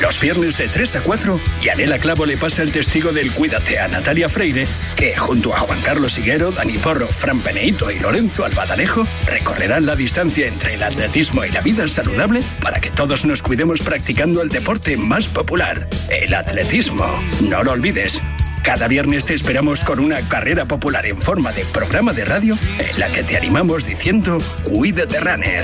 [0.01, 3.87] Los viernes de 3 a 4, Yanela Clavo le pasa el testigo del Cuídate a
[3.87, 9.05] Natalia Freire, que junto a Juan Carlos Higuero, Dani Porro, Fran Peneito y Lorenzo Albadalejo
[9.27, 13.81] recorrerán la distancia entre el atletismo y la vida saludable para que todos nos cuidemos
[13.81, 17.07] practicando el deporte más popular, el atletismo.
[17.41, 18.21] No lo olvides,
[18.65, 22.99] cada viernes te esperamos con una carrera popular en forma de programa de radio en
[22.99, 25.63] la que te animamos diciendo Cuídate Runner.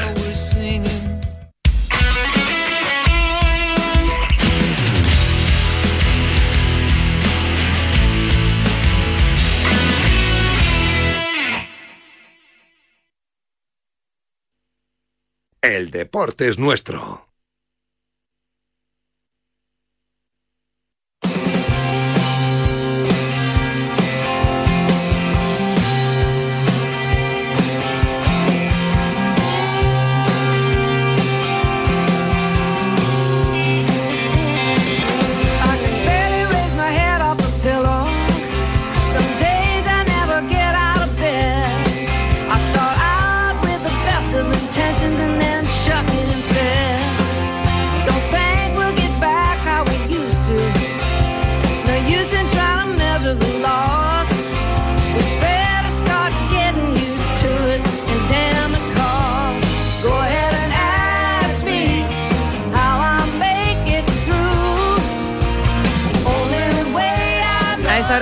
[15.64, 17.31] El deporte es nuestro.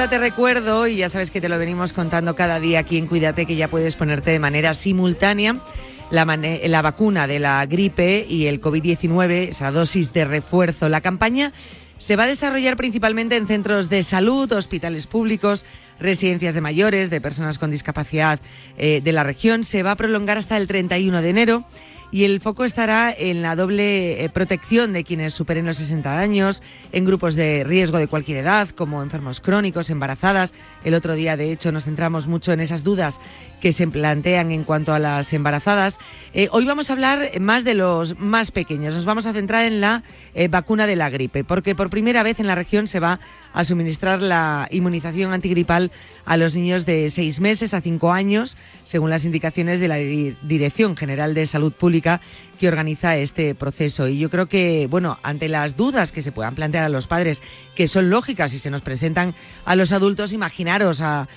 [0.10, 3.45] Te recuerdo, y ya sabes que te lo venimos contando cada día aquí en Cuídate,
[3.45, 5.58] que ya puedes ponerte de manera simultánea
[6.10, 10.89] la, vacuna de la gripe y el COVID-19, esa dosis de refuerzo.
[10.89, 11.54] La campaña
[12.00, 15.63] se va a desarrollar principalmente en centros de salud, hospitales públicos,
[16.00, 18.39] residencias de mayores, de personas con discapacidad
[18.80, 19.63] eh, de la región.
[19.63, 21.65] Se va a prolongar hasta el 31 de enero
[22.12, 26.63] y el foco estará en la doble eh, protección de quienes superen los 60 años,
[26.91, 30.54] en grupos de riesgo de cualquier edad, como enfermos crónicos, embarazadas.
[30.84, 33.20] El otro día, de hecho, nos centramos mucho en esas dudas
[33.60, 35.98] que se plantean en cuanto a las embarazadas.
[36.34, 38.94] Eh, hoy vamos a hablar más de los más pequeños.
[38.94, 42.39] Nos vamos a centrar en la eh, vacuna de la gripe, porque por primera vez
[42.39, 43.20] en la región se va
[43.54, 45.92] a suministrar la inmunización antigripal
[46.26, 50.96] a los niños de seis meses a cinco años, según las indicaciones de la Dirección
[50.96, 52.22] General de Salud Pública
[52.60, 54.08] que organiza este proceso.
[54.08, 57.41] Y yo creo que, bueno, ante las dudas que se puedan plantear a los padres,
[57.74, 59.34] que son lógicas y se nos presentan
[59.65, 61.28] a los adultos, imaginaros a,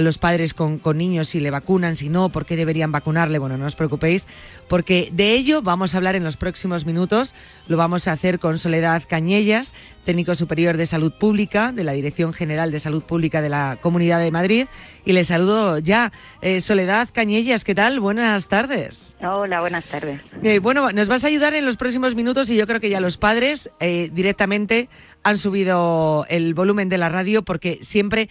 [0.00, 3.38] los padres con, con niños si le vacunan, si no, por qué deberían vacunarle.
[3.38, 4.26] Bueno, no os preocupéis,
[4.68, 7.34] porque de ello vamos a hablar en los próximos minutos.
[7.68, 9.72] Lo vamos a hacer con Soledad Cañellas,
[10.04, 14.20] técnico superior de salud pública de la Dirección General de Salud Pública de la Comunidad
[14.20, 14.66] de Madrid.
[15.04, 16.12] Y le saludo ya.
[16.42, 18.00] Eh, Soledad Cañellas, ¿qué tal?
[18.00, 19.16] Buenas tardes.
[19.20, 20.20] Hola, buenas tardes.
[20.42, 23.00] Eh, bueno, nos vas a ayudar en los próximos minutos y yo creo que ya
[23.00, 24.88] los padres eh, directamente
[25.22, 28.28] han subido el volumen de la radio porque siempre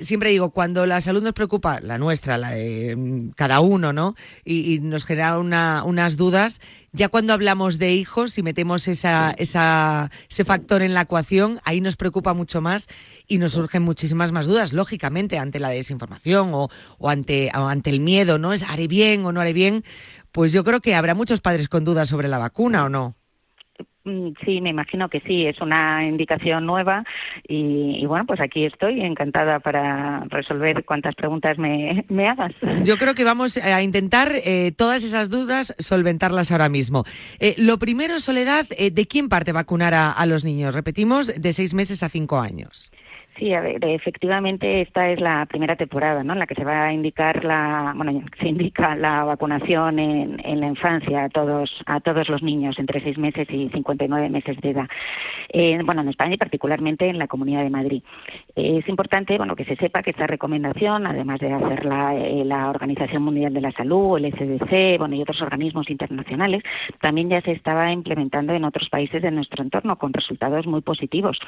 [0.00, 4.14] siempre digo, cuando la salud nos preocupa, la nuestra, la de mm, cada uno, ¿no?
[4.44, 6.60] Y, nos genera unas dudas,
[6.92, 11.80] ya cuando hablamos de hijos y metemos esa, esa, ese factor en la ecuación, ahí
[11.80, 12.88] nos preocupa mucho más
[13.26, 18.00] y nos surgen muchísimas más dudas, lógicamente, ante la desinformación o, o ante, ante el
[18.00, 18.52] miedo, ¿no?
[18.52, 19.84] Es haré bien o no haré bien.
[20.32, 23.16] Pues yo creo que habrá muchos padres con dudas sobre la vacuna o no.
[24.04, 27.04] Mm, sí, me imagino que sí, es una indicación nueva
[27.46, 32.52] y, bueno, pues aquí estoy encantada para resolver cuantas preguntas me, hagas.
[32.82, 37.04] Yo creo que vamos a intentar eh, todas esas dudas solventarlas ahora mismo.
[37.38, 40.74] Eh, lo primero, Soledad, eh, ¿de quién parte vacunar a los niños?
[40.74, 42.90] Repetimos, de seis meses a cinco años.
[43.38, 46.34] Sí, a ver, efectivamente esta es la primera temporada, ¿no?
[46.34, 50.66] En la que se va a indicar la, bueno, se indica la vacunación en, la
[50.66, 54.88] infancia a todos a todos los niños entre seis meses y 59 meses de edad.
[55.48, 58.02] Eh, bueno, en España y particularmente en la Comunidad de Madrid.
[58.54, 63.22] es importante, bueno, que se sepa que esta recomendación, además de hacerla eh, la Organización
[63.22, 66.62] Mundial de la Salud, el SDC, bueno, y otros organismos internacionales,
[67.00, 71.38] también ya se estaba implementando en otros países de nuestro entorno con resultados muy positivos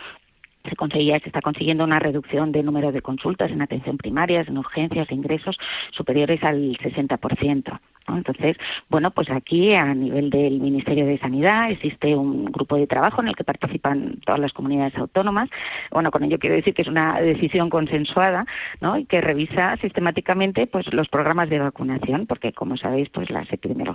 [0.68, 4.58] se conseguía, se está consiguiendo una reducción de número de consultas en atención primaria, en
[4.58, 5.56] urgencias, ingresos
[5.92, 7.80] superiores al 60%.
[8.08, 8.56] Entonces,
[8.90, 13.28] bueno, pues aquí a nivel del Ministerio de Sanidad existe un grupo de trabajo en
[13.28, 15.48] el que participan todas las comunidades autónomas.
[15.90, 18.46] Bueno, con ello quiero decir que es una decisión consensuada,
[18.80, 18.98] ¿no?
[18.98, 23.48] Y que revisa sistemáticamente, pues, los programas de vacunación, porque como sabéis, pues las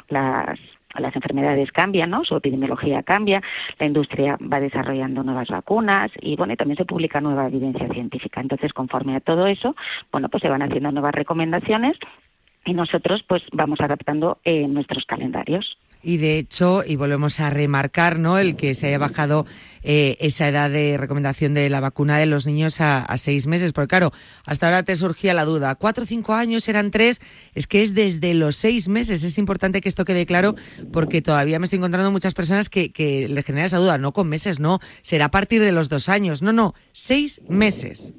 [0.10, 0.60] las
[0.98, 2.24] las enfermedades cambian, ¿no?
[2.24, 3.42] Su epidemiología cambia,
[3.78, 8.42] la industria va desarrollando nuevas vacunas y bueno, y también se publica nueva evidencia científica.
[8.42, 9.76] Entonces, conforme a todo eso,
[10.12, 11.98] bueno, pues se van haciendo nuevas recomendaciones
[12.70, 15.78] y nosotros pues vamos adaptando eh, nuestros calendarios.
[16.02, 18.38] Y de hecho, y volvemos a remarcar, ¿no?
[18.38, 19.46] El que se haya bajado
[19.84, 23.74] eh, esa edad de recomendación de la vacuna de los niños a, seis meses.
[23.74, 24.14] Porque claro,
[24.46, 25.76] hasta ahora te surgía la duda.
[25.76, 27.20] Cuatro o cinco años eran tres.
[27.54, 29.24] Es que es desde los seis meses.
[29.24, 30.56] Es importante que esto quede claro
[30.94, 33.98] porque todavía me estoy encontrando muchas personas que, que le genera esa duda.
[33.98, 34.80] No con meses, no.
[35.02, 36.42] Será a partir de los dos años.
[36.42, 36.76] No, no.
[36.94, 38.14] Seis meses.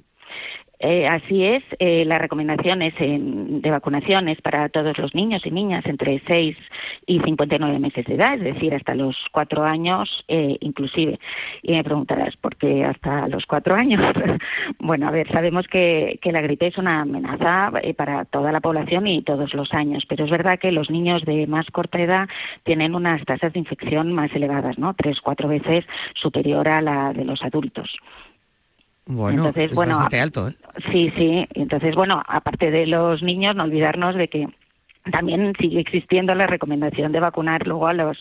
[0.82, 5.84] Eh, así es, eh, las recomendaciones de vacunación es para todos los niños y niñas
[5.84, 6.56] entre 6
[7.06, 11.18] y 59 meses de edad, es decir, hasta los 4 años eh, inclusive.
[11.62, 14.00] Y me preguntarás, ¿por qué hasta los 4 años?
[14.78, 18.60] bueno, a ver, sabemos que, que, la gripe es una amenaza eh, para toda la
[18.60, 22.26] población y todos los años, pero es verdad que los niños de más corta edad
[22.64, 24.94] tienen unas tasas de infección más elevadas, ¿no?
[24.94, 27.90] Tres, cuatro veces superior a la de los adultos.
[29.06, 30.54] Bueno, entonces, bueno, bastante alto, ¿eh?
[30.92, 31.46] Sí, sí.
[31.54, 34.46] Entonces, bueno, aparte de los niños, no olvidarnos de que
[35.10, 38.18] también sigue existiendo la recomendación de vacunar luego a los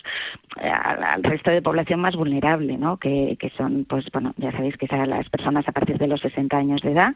[0.60, 2.96] al, resto de población más vulnerable, ¿no?
[2.96, 6.20] Que, que, son, pues bueno, ya sabéis que son las personas a partir de los
[6.20, 7.14] 60 años de edad,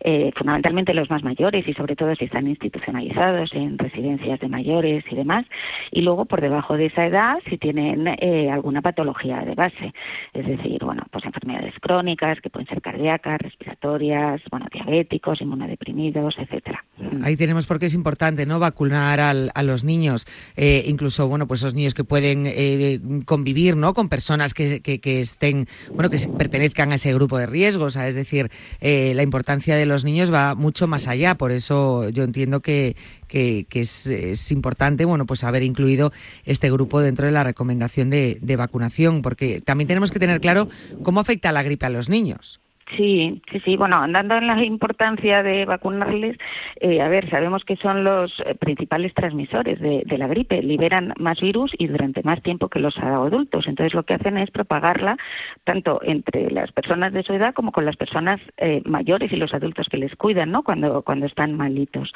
[0.00, 5.04] eh, fundamentalmente los más mayores y sobre todo si están institucionalizados en residencias de mayores
[5.10, 5.44] y demás,
[5.90, 9.92] y luego por debajo de esa edad si tienen eh, alguna patología de base,
[10.32, 16.84] es decir, bueno, pues enfermedades crónicas que pueden ser cardíacas, respiratorias, bueno, diabéticos, inmunodeprimidos, etcétera.
[17.22, 18.58] Ahí tenemos porque es importante, ¿no?
[18.58, 23.94] Vacunar a los niños, eh, incluso, bueno, pues esos niños que pueden eh, convivir, ¿no?
[23.94, 28.50] Con personas que, que, estén, bueno, que pertenezcan a ese grupo de riesgos, es decir,
[28.80, 32.96] eh, la importancia de los niños va mucho más allá, por eso yo entiendo que,
[33.28, 36.12] que, es, importante, bueno, pues haber incluido
[36.44, 40.68] este grupo dentro de la recomendación de, de vacunación, porque también tenemos que tener claro
[41.02, 42.61] cómo afecta la gripe a los niños.
[42.96, 43.76] Sí, sí, sí.
[43.76, 46.36] Bueno, andando en la importancia de vacunarles,
[46.80, 51.40] eh, a ver, sabemos que son los eh, principales transmisores de, la gripe, liberan más
[51.40, 53.66] virus y durante más tiempo que los adultos.
[53.66, 55.16] Entonces lo que hacen es propagarla
[55.64, 59.54] tanto entre las personas de su edad como con las personas eh, mayores y los
[59.54, 60.62] adultos que les cuidan, ¿no?
[60.62, 62.12] Cuando, cuando están malitos.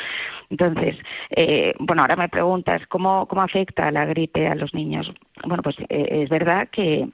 [0.51, 0.97] Entonces,
[1.79, 5.11] bueno, ahora me preguntas, ¿cómo, ¿cómo afecta la gripe a los niños?
[5.45, 7.09] Bueno, pues es verdad que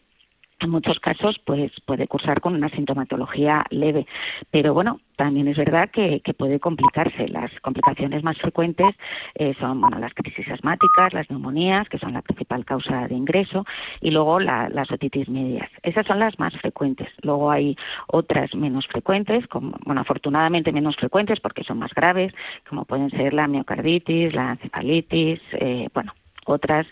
[0.62, 4.06] en muchos casos pues puede cursar con una sintomatología leve.
[4.50, 7.28] Pero bueno también es verdad que, puede complicarse.
[7.28, 8.94] Las complicaciones más frecuentes
[9.34, 13.64] eh, son bueno las crisis asmáticas las neumonías que son la principal causa de ingreso
[14.00, 15.68] y luego las otitis medias.
[15.82, 17.08] Esas son las más frecuentes.
[17.22, 17.76] Luego hay
[18.08, 22.32] otras menos frecuentes como bueno afortunadamente menos frecuentes porque son más graves
[22.68, 26.12] como pueden ser la miocarditis la encefalitis eh, bueno
[26.46, 26.86] otras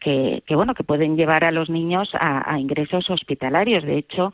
[0.00, 3.84] que, que, bueno que pueden llevar a los niños a, a ingresos hospitalarios.
[3.84, 4.32] De hecho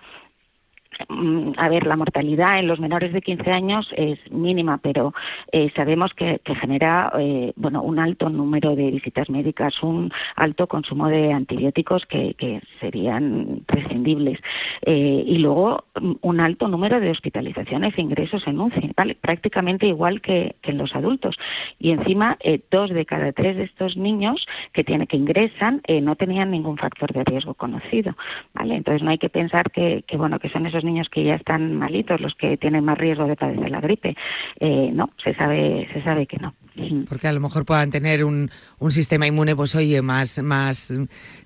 [1.57, 5.15] a ver, la mortalidad en los menores de 15 años es mínima, pero
[5.53, 11.09] eh, sabemos que, genera eh, bueno, un alto número de visitas médicas, un alto consumo
[11.09, 12.35] de antibióticos que,
[12.81, 14.39] serían prescindibles
[14.83, 20.21] eh, y luego mm, un alto número de hospitalizaciones e ingresos en UCI, prácticamente igual
[20.21, 21.37] que, en los adultos.
[21.79, 22.39] Y encima,
[22.71, 27.13] dos de cada tres de estos niños que, tiene, que ingresan no tenían ningún factor
[27.13, 28.17] de riesgo conocido.
[28.55, 28.77] ¿vale?
[28.77, 31.75] Entonces no hay que pensar que, que bueno, que son esos niños que ya están
[31.77, 34.17] malitos, los que tienen más riesgo de padecer la gripe.
[34.59, 36.55] Eh, no, se sabe, se sabe que no.
[37.09, 40.93] Porque a lo mejor puedan tener un, un sistema inmune, pues oye, más, más,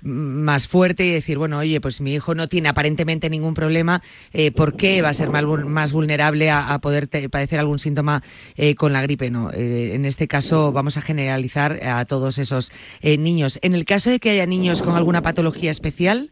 [0.03, 4.03] más fuerte y decir, bueno, oye, pues mi hijo no tiene aparentemente ningún problema,
[4.33, 8.23] eh, ¿por qué va a ser más, más vulnerable a, poder padecer algún síntoma
[8.57, 9.31] eh, con la gripe?
[9.31, 13.59] No, en este caso vamos a generalizar a todos esos niños.
[13.63, 16.31] En el caso de que haya niños con alguna patología especial,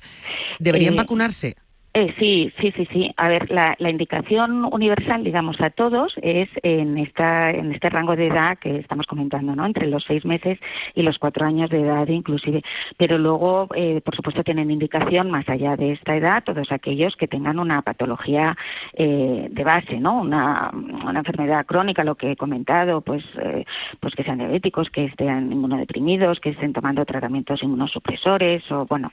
[0.59, 1.57] ¿deberían vacunarse?
[1.94, 3.12] Eh, sí, sí, sí, sí.
[3.18, 8.28] A ver, la, indicación universal, digamos, a todos es en esta, en este rango de
[8.28, 9.66] edad que estamos comentando, ¿no?
[9.66, 10.59] Entre los seis meses
[10.94, 12.62] y los cuatro años de edad, inclusive.
[12.96, 17.28] Pero luego, eh, por supuesto, tienen indicación más allá de esta edad todos aquellos que
[17.28, 18.57] tengan una patología
[18.94, 20.22] eh, de base, ¿no?
[20.22, 23.66] Una, una, enfermedad crónica, lo que he comentado, pues, eh,
[24.00, 29.12] pues que sean diabéticos, que estén inmunodeprimidos, que estén tomando tratamientos inmunosupresores o, bueno,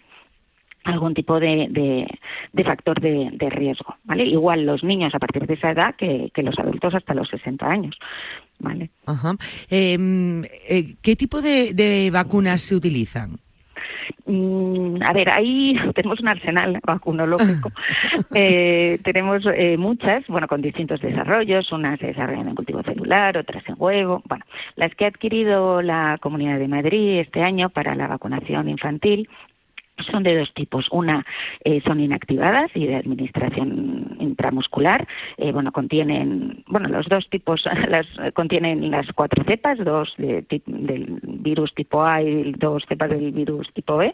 [0.83, 1.67] algún tipo de,
[2.53, 4.25] de, factor de, de, riesgo, ¿vale?
[4.25, 7.65] Igual los niños a partir de esa edad que, que los adultos hasta los 60
[7.65, 7.97] años,
[8.59, 8.89] ¿vale?
[9.05, 9.35] Ajá.
[9.69, 13.39] Em, eh, ¿Qué tipo de, de vacunas se utilizan?
[14.25, 17.71] Mm, a ver, ahí tenemos un arsenal vacunológico.
[18.33, 21.71] eh, tenemos eh, muchas, bueno, con distintos desarrollos.
[21.71, 24.21] Unas se desarrollan en cultivo celular, otras en huevo.
[24.27, 29.27] Bueno, las que ha adquirido la Comunidad de Madrid este año para la vacunación infantil
[30.03, 30.87] son de dos tipos.
[30.91, 31.25] Una
[31.63, 35.07] eh, son inactivadas y de administración intramuscular.
[35.37, 41.19] Eh, bueno, contienen, bueno, los dos tipos las contienen las cuatro cepas, dos de, del
[41.23, 44.13] virus tipo A y dos cepas del virus tipo B.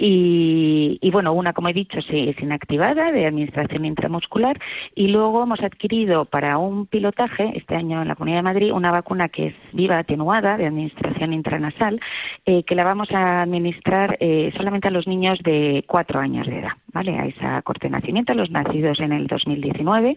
[0.00, 4.58] Y, bueno, una, como he dicho, sí, es inactivada de administración intramuscular.
[4.94, 8.92] Y luego hemos adquirido para un pilotaje, este año en la Comunidad de Madrid, una
[8.92, 12.00] vacuna que es viva atenuada de administración intranasal,
[12.46, 14.16] eh, que la vamos a administrar
[14.56, 17.18] solamente a los niños de cuatro años de edad, ¿vale?
[17.18, 20.16] A esa corte de nacimiento, los nacidos en el 2019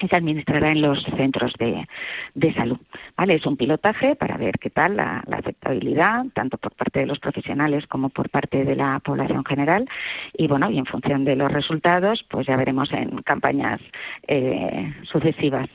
[0.00, 2.78] que se administrará en los centros de, salud.
[3.16, 3.34] ¿vale?
[3.34, 7.86] Es un pilotaje para ver qué tal la, aceptabilidad, tanto por parte de los profesionales
[7.86, 9.86] como por parte de la población general.
[10.32, 13.80] Y bueno, y en función de los resultados, pues ya veremos en campañas
[14.26, 15.68] eh, sucesivas.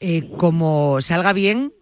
[0.00, 1.72] Eh, como salga bien,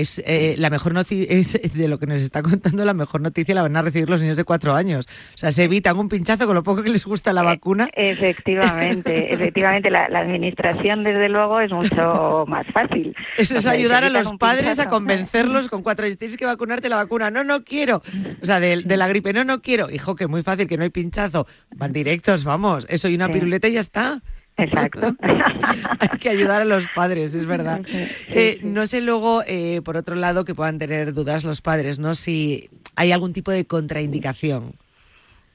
[0.00, 3.62] es eh, la mejor noticia de lo que nos está contando la mejor noticia la
[3.62, 5.06] van a recibir los niños de cuatro años.
[5.34, 7.88] O sea se evitan un pinchazo con lo poco que les gusta la eh, vacuna.
[7.92, 13.14] efectivamente efectivamente la, administración desde luego es mucho más fácil.
[13.36, 16.18] Eso es ayudar a los padres a convencerlos con cuatro años.
[16.18, 17.30] Tienes que vacunarte la vacuna.
[17.30, 18.02] No no quiero.
[18.42, 19.90] O sea de, la gripe no no quiero.
[19.90, 21.46] Hijo que muy fácil que no hay pinchazo.
[21.74, 22.86] Van directos vamos.
[22.88, 24.22] Eso y una piruleta y ya está
[24.58, 25.16] Exacto.
[25.22, 27.80] Hay que ayudar a los padres, es verdad.
[28.28, 32.14] Eh, no sé luego, eh, por otro lado, que puedan tener dudas los padres, ¿no?
[32.14, 34.74] Si hay algún tipo de contraindicación.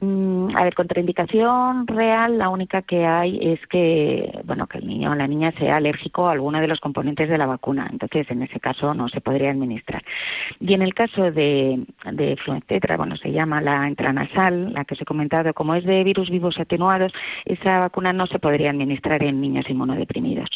[0.04, 5.12] Mm, a ver, contraindicación real, la única que hay es que, bueno, que el niño
[5.12, 7.88] o la niña sea alérgico a alguno de los componentes de la vacuna.
[7.89, 10.04] Entonces, en ese caso no se podría administrar.
[10.60, 15.02] Y en el caso de, de Fluentetra, bueno, se llama la intranasal, la que os
[15.02, 17.13] he comentado, como es de virus vivos atenuados,
[17.46, 20.50] esa vacuna no se podría administrar en niños inmunodeprimidos.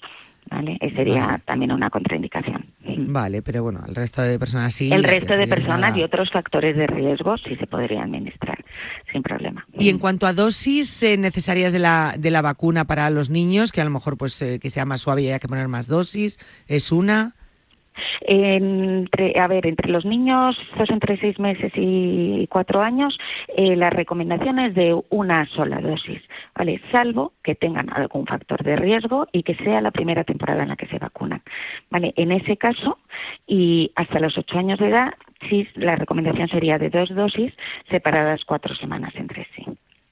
[0.49, 0.77] ¿Vale?
[0.95, 2.65] sería también una contraindicación.
[2.97, 4.91] Vale, pero bueno, el resto de personas sí.
[4.91, 8.63] El resto de personas y otros factores de riesgo sí se podría administrar
[9.11, 9.65] sin problema.
[9.77, 13.71] Y en cuanto a dosis eh, necesarias de la, de la vacuna para los niños,
[13.71, 15.87] que a lo mejor pues eh, que sea más suave y haya que poner más
[15.87, 17.36] dosis, ¿es una?
[18.21, 23.17] Entre, a ver, entre los niños, entre seis meses y cuatro años,
[23.55, 26.21] eh, la recomendación es de una sola dosis,
[26.55, 26.81] ¿vale?
[26.91, 30.75] Salvo que tengan algún factor de riesgo y que sea la primera temporada en la
[30.75, 31.41] que se vacunan,
[31.89, 32.13] ¿vale?
[32.15, 32.97] En ese caso,
[33.45, 35.13] y hasta los ocho años de edad,
[35.49, 37.53] sí, la recomendación sería de dos dosis
[37.89, 39.65] separadas cuatro semanas entre sí.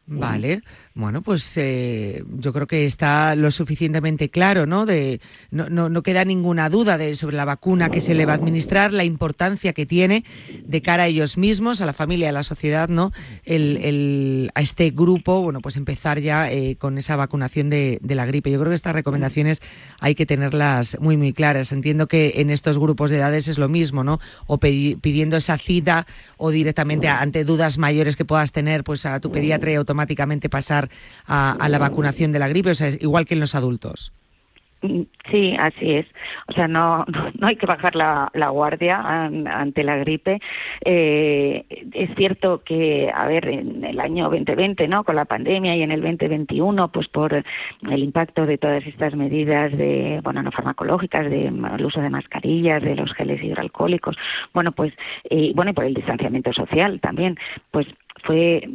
[0.07, 0.61] Vale,
[0.95, 4.85] bueno, pues eh, yo creo que está lo suficientemente claro, ¿no?
[4.85, 5.19] De,
[5.51, 8.35] no, no, no, queda ninguna duda de, sobre la vacuna que se le va a
[8.37, 10.23] administrar, la importancia que tiene
[10.63, 13.11] de cara a ellos mismos, a la familia, a la sociedad, ¿no?
[13.43, 18.15] El, el, a este grupo, bueno, pues empezar ya eh, con esa vacunación de, de,
[18.15, 18.49] la gripe.
[18.49, 19.61] Yo creo que estas recomendaciones
[19.99, 21.73] hay que tenerlas muy, muy claras.
[21.73, 24.21] Entiendo que en estos grupos de edades es lo mismo, ¿no?
[24.47, 29.29] O pidiendo esa cita o directamente ante dudas mayores que puedas tener, pues a tu
[29.29, 30.84] pediatra y automáticamente pasar
[31.25, 34.13] a, a la vacunación de la gripe, o sea, es igual que en los adultos.
[35.31, 36.05] Sí, así es.
[36.47, 40.39] O sea, no, no hay que bajar la, la guardia ante la gripe.
[40.83, 45.03] Eh, es cierto que, a ver, en el año 2020, ¿no?
[45.03, 49.75] Con la pandemia y en el 2021, pues por el impacto de todas estas medidas
[49.75, 54.15] de, bueno, no farmacológicas, de el uso de mascarillas, de los geles hidroalcohólicos,
[54.53, 54.93] bueno, pues,
[55.29, 57.37] eh, bueno, y por el distanciamiento social también,
[57.71, 57.87] pues
[58.25, 58.67] fue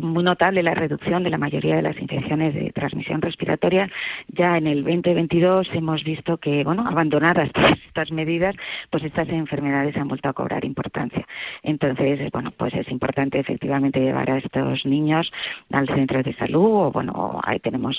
[0.00, 3.90] muy notable la reducción de la mayoría de las infecciones de transmisión respiratoria.
[4.28, 8.54] Ya en el 2022 hemos visto que, bueno, abandonadas todas estas medidas,
[8.90, 11.26] pues estas enfermedades han vuelto a cobrar importancia.
[11.62, 15.30] Entonces, bueno, pues es importante efectivamente llevar a estos niños
[15.72, 17.96] al centro de salud o, bueno, ahí tenemos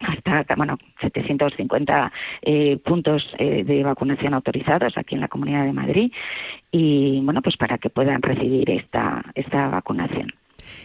[0.00, 6.12] hasta bueno 750 eh, puntos eh, de vacunación autorizados aquí en la Comunidad de Madrid
[6.70, 10.32] y bueno pues para que puedan recibir esta esta vacunación.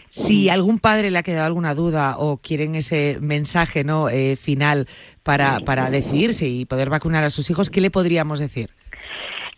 [0.08, 4.86] Si algún padre le ha quedado alguna duda o quieren ese mensaje no eh, final
[5.22, 8.70] para, para decidirse y poder vacunar a sus hijos, ¿qué le podríamos decir?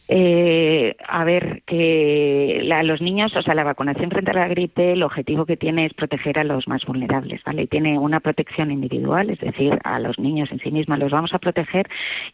[0.08, 4.92] Eh, a ver, que la, los niños, o sea, la vacunación frente a la gripe,
[4.92, 7.62] el objetivo que tiene es proteger a los más vulnerables, ¿vale?
[7.62, 11.34] Y tiene una protección individual, es decir, a los niños en sí mismos los vamos
[11.34, 11.88] a proteger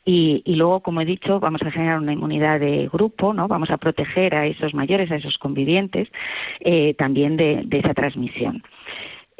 [0.05, 3.49] y, y luego, como he dicho, vamos a generar una inmunidad de grupo, ¿no?
[3.49, 6.09] Vamos a proteger a esos mayores, a esos convivientes,
[6.61, 8.63] eh, también de, de esa transmisión.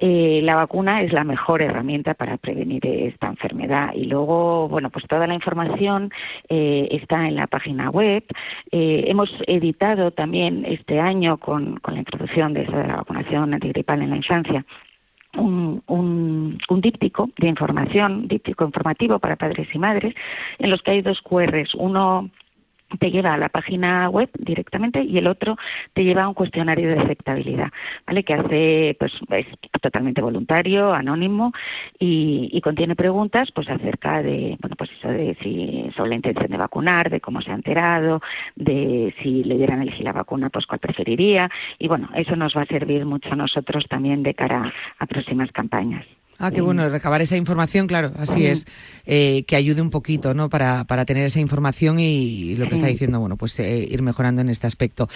[0.05, 3.91] Eh, la vacuna es la mejor herramienta para prevenir esta enfermedad.
[3.95, 6.11] Y luego, bueno, pues toda la información
[6.49, 8.25] eh, está en la página web.
[8.73, 14.11] Eh, hemos editado también este año con, con la introducción de, esa, vacunación antigripal en
[14.11, 14.67] la infancia
[15.39, 20.15] un, un, un, díptico de información, díptico informativo para padres y madres,
[20.59, 22.29] en los que hay dos QRs, uno
[22.99, 25.57] te lleva a la página web directamente y el otro
[25.93, 27.71] te lleva a un cuestionario de aceptabilidad,
[28.07, 28.25] ¿vale?
[28.25, 29.47] Que hace, pues, es
[29.81, 31.53] totalmente voluntario, anónimo
[31.99, 36.51] y, y, contiene preguntas, pues, acerca de, bueno, pues eso de si sobre la intención
[36.51, 38.21] de vacunar, de cómo se ha enterado,
[38.57, 42.63] de si le dieran elegir la vacuna, pues, cuál preferiría y bueno, eso nos va
[42.63, 46.05] a servir mucho a nosotros también de cara a próximas campañas.
[46.43, 48.67] Ah, qué bueno, recabar esa información, claro, así es,
[49.07, 50.49] eh, que ayude un poquito, ¿no?
[50.49, 54.41] Para, para tener esa información y, lo que está diciendo, bueno, pues eh, ir mejorando
[54.41, 55.09] en este aspecto.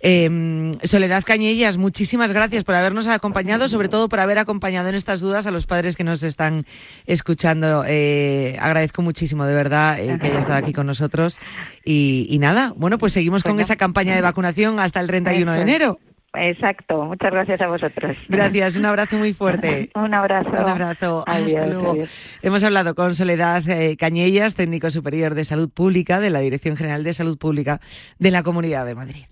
[0.00, 5.20] Eh, Soledad Cañellas, muchísimas gracias por habernos acompañado, sobre todo por haber acompañado en estas
[5.20, 6.64] dudas a los padres que nos están
[7.04, 7.84] escuchando.
[7.86, 11.38] Eh, agradezco muchísimo, de verdad, eh, que haya estado aquí con nosotros.
[11.84, 15.60] Y, y nada, bueno, pues seguimos con esa campaña de vacunación hasta el 31 de
[15.60, 15.98] enero.
[16.34, 18.16] Exacto, muchas gracias a vosotros.
[18.28, 19.90] Gracias, un abrazo muy fuerte.
[19.94, 20.50] un abrazo.
[20.50, 21.24] Un abrazo.
[21.26, 21.90] Adiós, Hasta luego.
[21.92, 22.10] adiós.
[22.42, 27.02] Hemos hablado con Soledad eh, Cañellas, técnico superior de salud pública de la Dirección General
[27.02, 27.80] de Salud Pública
[28.18, 29.24] de la Comunidad de Madrid.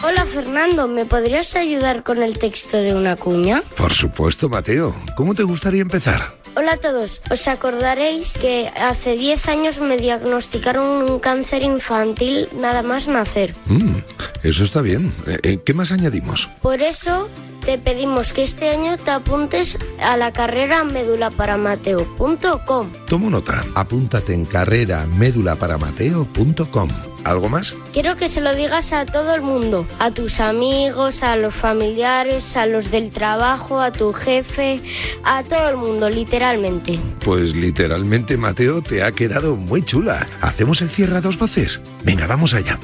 [0.04, 3.64] Hola Fernando, ¿me podrías ayudar con el texto de una cuña?
[3.76, 4.94] Por supuesto, Mateo.
[5.16, 6.37] ¿Cómo te gustaría empezar?
[6.58, 12.82] Hola a todos, os acordaréis que hace 10 años me diagnosticaron un cáncer infantil nada
[12.82, 13.54] más nacer.
[13.66, 13.98] Mm,
[14.42, 15.14] eso está bien.
[15.44, 16.48] Eh, ¿Qué más añadimos?
[16.60, 17.28] Por eso
[17.68, 22.92] te pedimos que este año te apuntes a la carrera medulaparamateo.com.
[23.06, 26.88] Tomo nota, apúntate en carrera medulaparamateo.com.
[27.24, 27.74] ¿Algo más?
[27.92, 32.56] Quiero que se lo digas a todo el mundo, a tus amigos, a los familiares,
[32.56, 34.80] a los del trabajo, a tu jefe,
[35.22, 36.98] a todo el mundo, literalmente.
[37.22, 40.26] Pues literalmente, Mateo, te ha quedado muy chula.
[40.40, 41.82] ¿Hacemos el cierre a dos voces?
[42.02, 42.78] Venga, vamos allá.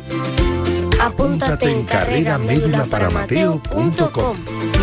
[1.01, 4.74] Apúntate en carrera medulaparamateo.com.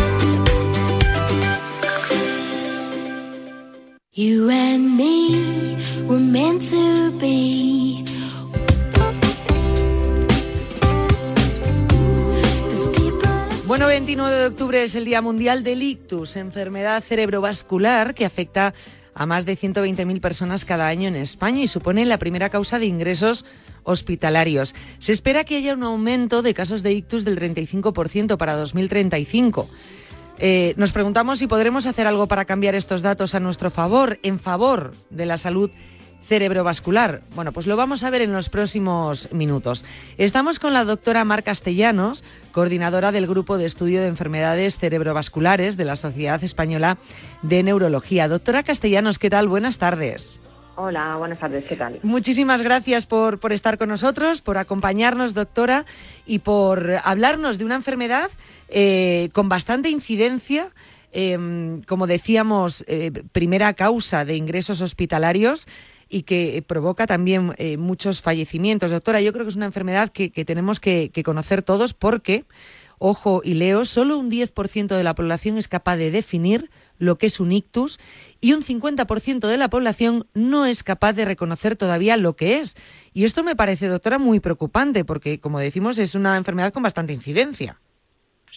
[13.66, 18.74] Bueno, 29 de octubre es el Día Mundial del Ictus, enfermedad cerebrovascular que afecta
[19.14, 22.84] a más de 120.000 personas cada año en España y supone la primera causa de
[22.84, 23.46] ingresos
[23.82, 24.74] hospitalarios.
[24.98, 29.70] Se espera que haya un aumento de casos de ictus del 35% para 2035.
[30.44, 34.40] Eh, nos preguntamos si podremos hacer algo para cambiar estos datos a nuestro favor, en
[34.40, 35.70] favor de la salud
[36.26, 37.22] cerebrovascular.
[37.36, 39.84] Bueno, pues lo vamos a ver en los próximos minutos.
[40.18, 45.84] Estamos con la doctora Mar Castellanos, coordinadora del Grupo de Estudio de Enfermedades Cerebrovasculares de
[45.84, 46.98] la Sociedad Española
[47.42, 48.26] de Neurología.
[48.26, 49.46] Doctora Castellanos, ¿qué tal?
[49.46, 50.40] Buenas tardes.
[50.74, 52.00] Hola, buenas tardes, ¿qué tal?
[52.02, 55.84] Muchísimas gracias por, por estar con nosotros, por acompañarnos, doctora,
[56.24, 58.30] y por hablarnos de una enfermedad
[58.68, 60.70] eh, con bastante incidencia.
[61.12, 65.66] eh, como decíamos, eh, primera causa de ingresos hospitalarios
[66.08, 68.90] y que provoca también eh, muchos fallecimientos.
[68.90, 72.44] Doctora, yo creo que es una enfermedad que, que tenemos que, que conocer todos porque,
[73.02, 77.26] ojo y leo, solo un 10% de la población es capaz de definir lo que
[77.26, 77.98] es un ictus
[78.40, 82.76] y un 50% de la población no es capaz de reconocer todavía lo que es.
[83.12, 87.12] Y esto me parece, doctora, muy preocupante porque, como decimos, es una enfermedad con bastante
[87.12, 87.80] incidencia.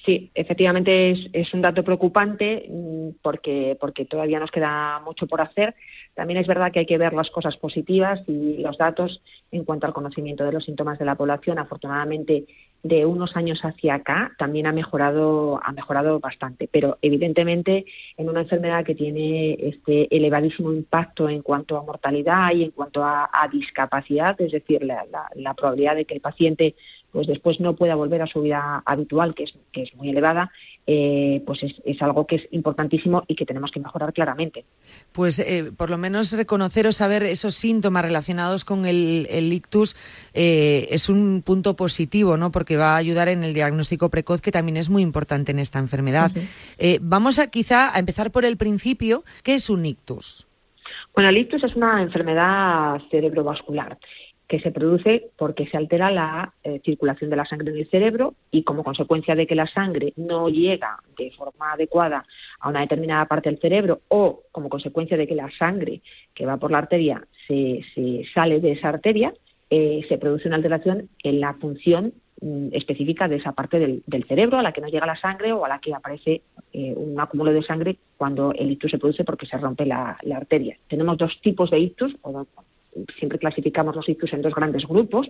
[0.05, 5.41] Sí, efectivamente es, es un dato preocupante mm, porque, porque todavía nos queda mucho por
[5.41, 5.73] hacer.
[6.13, 9.21] También es verdad que hay que ver las cosas positivas y los datos
[9.51, 11.57] en cuanto al conocimiento de los síntomas de la población.
[11.57, 12.45] Afortunadamente,
[12.85, 16.69] de unos años hacia acá también ha mejorado, ha mejorado bastante.
[16.71, 17.83] Pero evidentemente,
[18.15, 23.03] en una enfermedad que tiene este elevadísimo impacto en cuanto a mortalidad y en cuanto
[23.03, 26.75] a, discapacidad, es decir, la, la, la probabilidad de que el paciente
[27.11, 30.51] pues después no pueda volver a su vida habitual, que es, que es muy elevada,
[30.87, 34.65] eh, pues es, es, algo que es importantísimo y que tenemos que mejorar claramente.
[35.11, 39.95] Pues eh, por lo menos reconocer o saber esos síntomas relacionados con el, el ictus
[40.35, 42.51] eh, es un punto positivo, ¿no?
[42.51, 45.79] Porque va a ayudar en el diagnóstico precoz, que también es muy importante en esta
[45.79, 46.31] enfermedad.
[46.35, 46.99] Uh -huh.
[47.01, 49.23] vamos a quizá a empezar por el principio.
[49.43, 50.45] ¿Qué es un ictus?
[51.15, 53.97] Bueno, el ictus es una enfermedad cerebrovascular
[54.55, 58.35] que se produce porque se altera la eh, circulación de la sangre en el cerebro
[58.51, 62.25] y como consecuencia de que la sangre no llega de forma adecuada
[62.61, 66.01] a una determinada parte del cerebro o como consecuencia de que la sangre
[66.33, 69.33] que va por la arteria se, se sale de esa arteria,
[69.69, 74.57] eh, se produce una alteración en la función mm, específica de esa parte del, cerebro
[74.57, 77.51] a la que no llega la sangre o a la que aparece eh, un acúmulo
[77.51, 80.77] de sangre cuando el ictus se produce porque se rompe la, la arteria.
[80.87, 82.45] Tenemos dos tipos de ictus, o
[83.17, 85.29] siempre clasificamos los ictus en dos grandes grupos.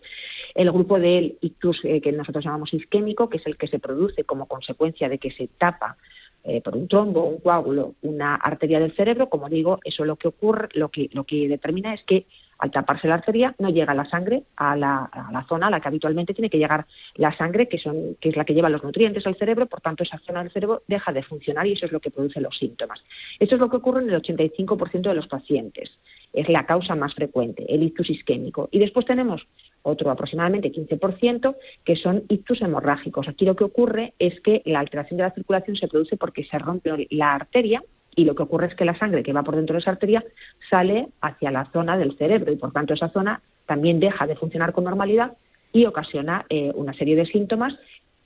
[0.53, 4.23] El grupo del ictus eh, que nosotros llamamos isquémico, que es el que se produce
[4.23, 5.97] como consecuencia de que se tapa
[6.43, 9.29] eh, por un trombo, un coágulo, una arteria del cerebro.
[9.29, 12.25] Como digo, eso lo que ocurre, lo que, lo que determina es que
[12.57, 15.09] al taparse la arteria no llega la sangre a la,
[15.47, 16.85] zona a la que habitualmente tiene que llegar
[17.15, 20.03] la sangre, que, son, que es la que lleva los nutrientes al cerebro, por tanto
[20.03, 23.03] esa zona del cerebro deja de funcionar y eso es lo que produce los síntomas.
[23.39, 25.91] Eso es lo que ocurre en el 85% de los pacientes.
[26.33, 28.69] Es la causa más frecuente, el ictus isquémico.
[28.71, 29.45] Y después tenemos
[29.83, 33.27] otro aproximadamente 15%, que son ictus hemorrágicos.
[33.27, 36.57] Aquí lo que ocurre es que la alteración de la circulación se produce porque se
[36.57, 37.83] rompe la arteria
[38.15, 40.23] y lo que ocurre es que la sangre que va por dentro de esa arteria
[40.69, 44.71] sale hacia la zona del cerebro y por tanto esa zona también deja de funcionar
[44.71, 45.33] con normalidad
[45.71, 47.77] y ocasiona eh, una serie de síntomas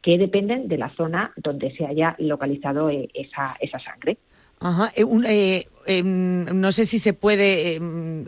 [0.02, 4.18] que dependen de la zona donde se haya localizado eh, esa, esa sangre.
[4.60, 4.92] Ajá.
[4.96, 7.80] Eh, un, eh, eh, no sé si se puede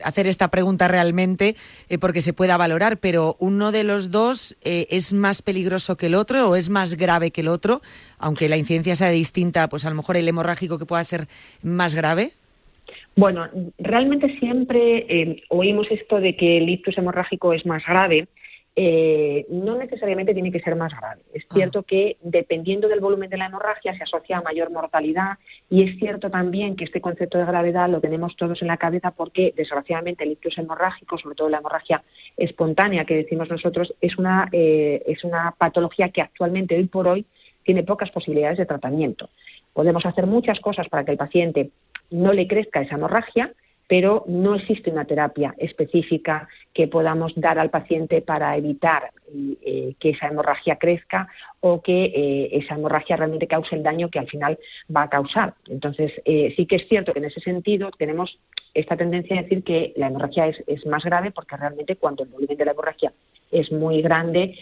[0.03, 1.55] hacer esta pregunta realmente
[1.99, 6.49] porque se pueda valorar, pero uno de los dos es más peligroso que el otro
[6.49, 7.81] o es más grave que el otro,
[8.17, 11.27] aunque la incidencia sea distinta, pues a lo mejor el hemorrágico que pueda ser
[11.61, 12.31] más grave.
[13.15, 18.27] Bueno, realmente siempre oímos esto de que el ictus hemorrágico es más grave.
[18.73, 21.21] Eh, no necesariamente tiene que ser más grave.
[21.33, 21.55] Es Ah.
[21.55, 25.99] cierto que dependiendo del volumen de la hemorragia se asocia a mayor mortalidad y es
[25.99, 30.23] cierto también que este concepto de gravedad lo tenemos todos en la cabeza porque desgraciadamente
[30.23, 32.01] el ictus hemorrágico, sobre todo la hemorragia
[32.37, 37.25] espontánea que decimos nosotros, es una, eh, es una patología que actualmente hoy por hoy
[37.65, 39.29] tiene pocas posibilidades de tratamiento.
[39.73, 41.71] Podemos hacer muchas cosas para que el paciente
[42.09, 43.51] no le crezca esa hemorragia,
[43.91, 49.11] pero no existe una terapia específica que podamos dar al paciente para evitar
[49.61, 51.27] eh, que esa hemorragia crezca
[51.59, 54.57] o que eh, esa hemorragia realmente cause el daño que al final
[54.95, 55.55] va a causar.
[55.67, 58.39] Entonces, eh, sí que es cierto que en ese sentido tenemos
[58.73, 62.29] esta tendencia a decir que la hemorragia es, es más grave porque realmente cuando el
[62.29, 63.11] volumen de la hemorragia
[63.51, 64.57] es muy grande,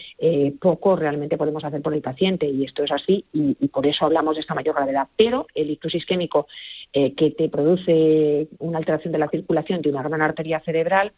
[0.60, 4.36] poco realmente podemos hacer por el paciente y esto es así y, por eso hablamos
[4.36, 5.08] de esta mayor gravedad.
[5.16, 6.48] Pero el ictus isquémico
[6.92, 11.14] que te produce una alteración de la circulación de una gran arteria cerebral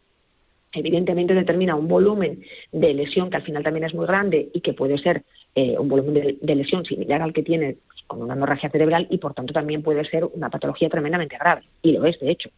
[0.80, 2.42] evidentemente determina un volumen
[2.72, 5.24] de lesión que al final también es muy grande y que puede ser
[5.56, 9.34] eh, un volumen de, lesión similar al que tiene con una hemorragia cerebral y por
[9.34, 12.50] tanto también puede ser una patología tremendamente grave y lo es de hecho.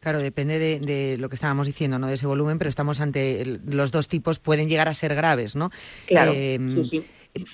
[0.00, 3.92] Claro, depende de, lo que estábamos diciendo, no de ese volumen, pero estamos ante los
[3.92, 5.70] dos tipos pueden llegar a ser graves, ¿no?
[6.06, 7.04] Claro, em, sí, sí.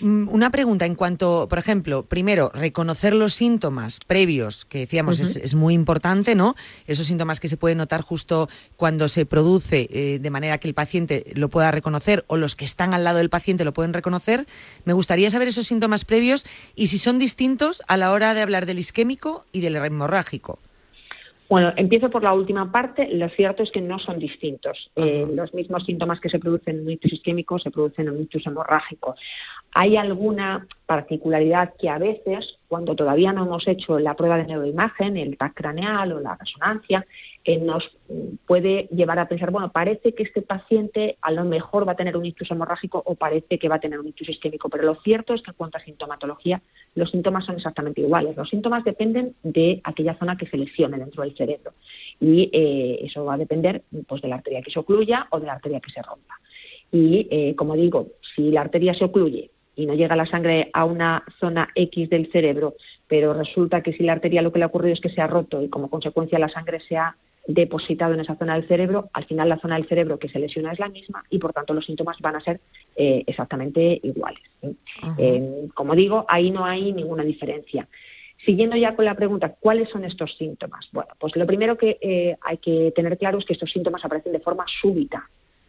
[0.00, 5.54] Mm, una pregunta en cuanto, por ejemplo, primero, reconocer los síntomas previos, que decíamos es,
[5.54, 6.56] muy importante, ¿no?
[6.86, 10.74] Esos síntomas que se pueden notar justo cuando se produce, eh, de manera que el
[10.74, 14.46] paciente lo pueda reconocer o los que están al lado del paciente lo pueden reconocer.
[14.84, 18.64] Me gustaría saber esos síntomas previos y si son distintos a la hora de hablar
[18.64, 20.58] del isquémico y del hemorrágico.
[21.48, 23.08] Bueno, empiezo por la última parte.
[23.12, 24.90] Lo cierto es que no son distintos.
[24.96, 28.22] Eh, los mismos síntomas que se producen en un ictus isquémico se producen en un
[28.22, 29.14] ictus hemorrágico.
[29.78, 35.18] Hay alguna particularidad que a veces, cuando todavía no hemos hecho la prueba de neuroimagen,
[35.18, 37.04] el TAC craneal o la resonancia,
[37.44, 37.84] eh, nos
[38.46, 42.16] puede llevar a pensar, bueno, parece que este paciente a lo mejor va a tener
[42.16, 45.34] un ictus hemorrágico o parece que va a tener un ictus isquémico, pero lo cierto
[45.34, 46.62] es que en cuanto a sintomatología,
[46.94, 48.34] los síntomas son exactamente iguales.
[48.34, 51.74] Los síntomas dependen de aquella zona que se lesione dentro del cerebro
[52.18, 55.48] y eh, eso va a depender pues, de la arteria que se ocluya o de
[55.48, 56.40] la arteria que se rompa.
[56.90, 60.84] Y, eh, como digo, si la arteria se ocluye y no llega la sangre a
[60.84, 62.74] una zona X del cerebro,
[63.06, 65.26] pero resulta que si la arteria lo que le ha ocurrido es que se ha
[65.26, 67.14] roto y como consecuencia la sangre se ha
[67.46, 70.72] depositado en esa zona del cerebro, al final la zona del cerebro que se lesiona
[70.72, 72.60] es la misma y por tanto los síntomas van a ser
[72.96, 74.42] eh, exactamente iguales.
[75.18, 77.86] Eh, como digo, ahí no hay ninguna diferencia.
[78.44, 80.88] Siguiendo ya con la pregunta, ¿cuáles son estos síntomas?
[80.92, 84.32] Bueno, pues lo primero que eh, hay que tener claro es que estos síntomas aparecen
[84.32, 85.28] de forma súbita.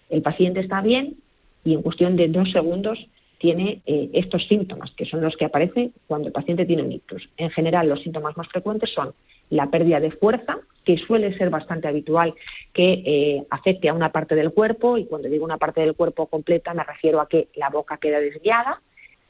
[0.09, 1.15] El paciente está bien
[1.63, 2.99] y en cuestión de dos segundos
[3.37, 7.29] tiene eh, estos síntomas, que son los que aparecen cuando el paciente tiene un ictus.
[7.37, 9.13] En general, los síntomas más frecuentes son
[9.49, 12.33] la pérdida de fuerza, que suele ser bastante habitual
[12.73, 16.25] que eh, afecte a una parte del cuerpo, y cuando digo una parte del cuerpo
[16.27, 18.81] completa me refiero a que la boca queda desviada,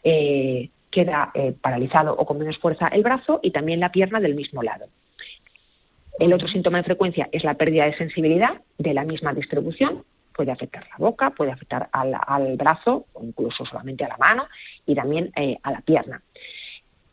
[0.04, 4.64] eh, queda paralizado o con menos fuerza el brazo y también la pierna del mismo
[4.64, 4.86] lado.
[6.18, 10.04] El otro síntoma de frecuencia es la pérdida de sensibilidad de la misma distribución,
[10.38, 14.48] puede afectar la boca, puede afectar al, brazo o incluso solamente a la mano
[14.86, 16.22] y también eh, a la pierna.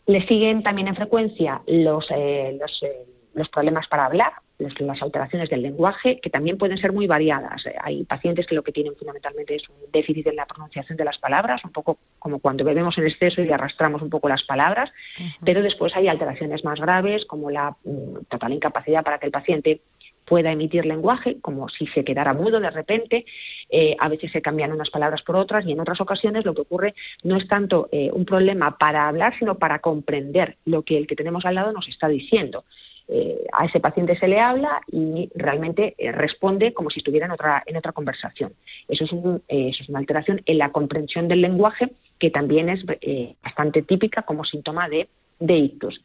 [0.06, 5.62] Le siguen también en frecuencia los, eh, eh, los, problemas para hablar, las alteraciones del
[5.62, 7.64] lenguaje, que también pueden ser muy variadas.
[7.82, 11.18] Hay pacientes que lo que tienen fundamentalmente es un déficit en la pronunciación de las
[11.18, 14.92] palabras, un poco como cuando bebemos en exceso y arrastramos un poco las palabras,
[15.44, 19.80] pero después hay alteraciones más graves, como la mm, total incapacidad para que el paciente
[20.24, 23.24] pueda emitir lenguaje, como si se quedara mudo de repente.
[23.68, 26.62] Eh, a veces se cambian unas palabras por otras y en otras ocasiones lo que
[26.62, 31.06] ocurre no es tanto eh, un problema para hablar, sino para comprender lo que el
[31.06, 32.64] que tenemos al lado nos está diciendo.
[33.06, 37.62] Eh, a ese paciente se le habla y realmente responde como si estuviera en otra,
[37.66, 38.54] en otra conversación.
[38.88, 42.82] Eso es, es una alteración en la comprensión del lenguaje que también es
[43.42, 45.08] bastante típica como síntoma de,
[45.38, 46.00] de ictus.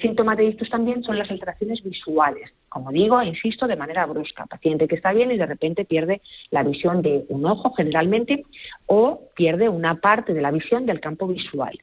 [0.00, 2.50] Síntomas de ictus también son las alteraciones visuales.
[2.68, 4.46] Como digo, insisto, de manera brusca.
[4.46, 8.44] Paciente que está bien y de repente pierde la visión de un ojo generalmente
[8.86, 11.78] o pierde una parte de la visión del campo visual.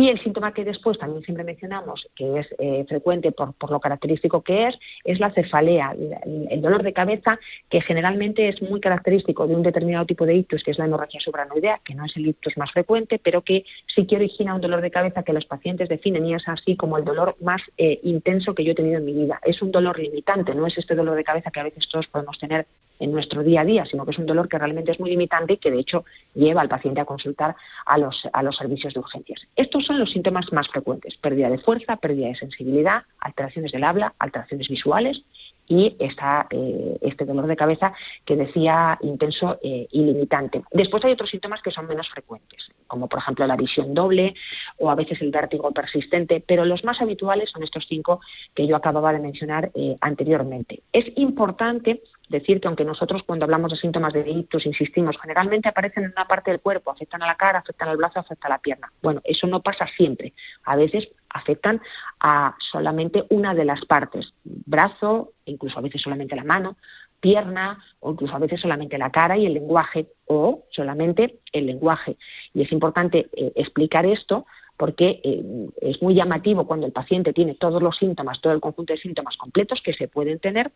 [0.00, 4.42] Y el síntoma que después también siempre mencionamos, que es eh, frecuente por, lo característico
[4.42, 5.92] que es, es la cefalea,
[6.24, 10.62] el, dolor de cabeza, que generalmente es muy característico de un determinado tipo de ictus,
[10.62, 14.06] que es la hemorragia subranoidea, que no es el ictus más frecuente, pero que sí
[14.06, 17.04] que origina un dolor de cabeza que los pacientes definen y es así como el
[17.04, 19.40] dolor más eh, intenso que yo he tenido en mi vida.
[19.42, 22.38] Es un dolor limitante, no es este dolor de cabeza que a veces todos podemos
[22.38, 22.68] tener
[22.98, 25.54] en nuestro día a día, sino que es un dolor que realmente es muy limitante
[25.54, 29.00] y que de hecho lleva al paciente a consultar a los, a los servicios de
[29.00, 29.40] urgencias.
[29.56, 34.14] Estos son los síntomas más frecuentes, pérdida de fuerza, pérdida de sensibilidad, alteraciones del habla,
[34.18, 35.22] alteraciones visuales
[35.68, 37.92] y eh, este dolor de cabeza
[38.24, 40.62] que decía intenso eh, y limitante.
[40.72, 44.34] Después hay otros síntomas que son menos frecuentes, como por ejemplo la visión doble
[44.78, 48.20] o a veces el vértigo persistente, pero los más habituales son estos cinco
[48.54, 50.82] que yo acababa de mencionar eh, anteriormente.
[50.92, 56.04] Es importante decir que aunque nosotros cuando hablamos de síntomas de ictus insistimos, generalmente aparecen
[56.04, 58.60] en una parte del cuerpo, afectan a la cara, afectan al brazo, afectan a la
[58.60, 58.92] pierna.
[59.02, 60.34] Bueno, eso no pasa siempre.
[60.64, 61.80] A veces afectan
[62.20, 66.76] a solamente una de las partes, brazo, incluso a veces solamente la mano,
[67.20, 72.16] pierna o incluso a veces solamente la cara y el lenguaje o solamente el lenguaje.
[72.54, 75.42] Y es importante eh, explicar esto porque eh,
[75.80, 79.36] es muy llamativo cuando el paciente tiene todos los síntomas, todo el conjunto de síntomas
[79.36, 80.70] completos que se pueden tener,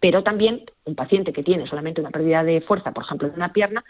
[0.00, 3.52] pero también un paciente que tiene solamente una pérdida de fuerza, por ejemplo, de una
[3.52, 3.84] pierna,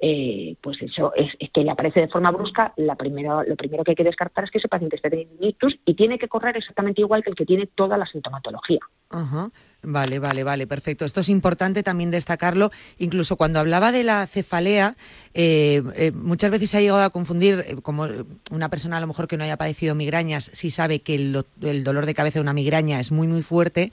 [0.00, 3.92] eh, pues eso es, que le aparece de forma brusca, la primero, lo primero que
[3.92, 7.00] hay que descartar es que ese paciente esté teniendo ictus y tiene que correr exactamente
[7.00, 8.80] igual que el que tiene toda la sintomatología.
[9.86, 11.04] Vale, vale, vale, perfecto.
[11.04, 12.70] Esto es importante también destacarlo.
[12.98, 14.96] Incluso cuando hablaba de la cefalea,
[15.34, 18.08] eh, eh, muchas veces se ha llegado a confundir, como
[18.50, 22.06] una persona a lo mejor que no haya padecido migrañas, si sabe que el, dolor
[22.06, 23.92] de cabeza de una migraña es muy, muy fuerte,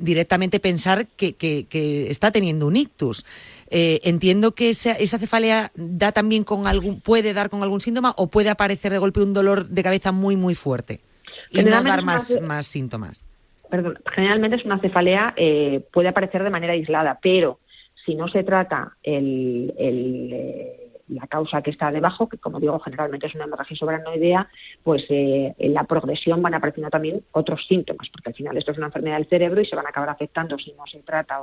[0.00, 3.24] directamente pensar que, que, está teniendo un ictus.
[3.70, 8.28] Eh, entiendo que esa, cefalea da también con algún, puede dar con algún síntoma o
[8.28, 11.00] puede aparecer de golpe un dolor de cabeza muy, muy fuerte
[11.50, 13.26] y no dar más, más síntomas.
[13.74, 17.58] Perdón, generalmente es una cefalea, eh, puede aparecer de manera aislada, pero
[18.04, 23.34] si no se trata eh, la causa que está debajo, que como digo generalmente es
[23.34, 24.48] una hemorragia sobranoidea,
[24.84, 28.78] pues eh, en la progresión van apareciendo también otros síntomas, porque al final esto es
[28.78, 31.42] una enfermedad del cerebro y se van a acabar afectando, si no se trata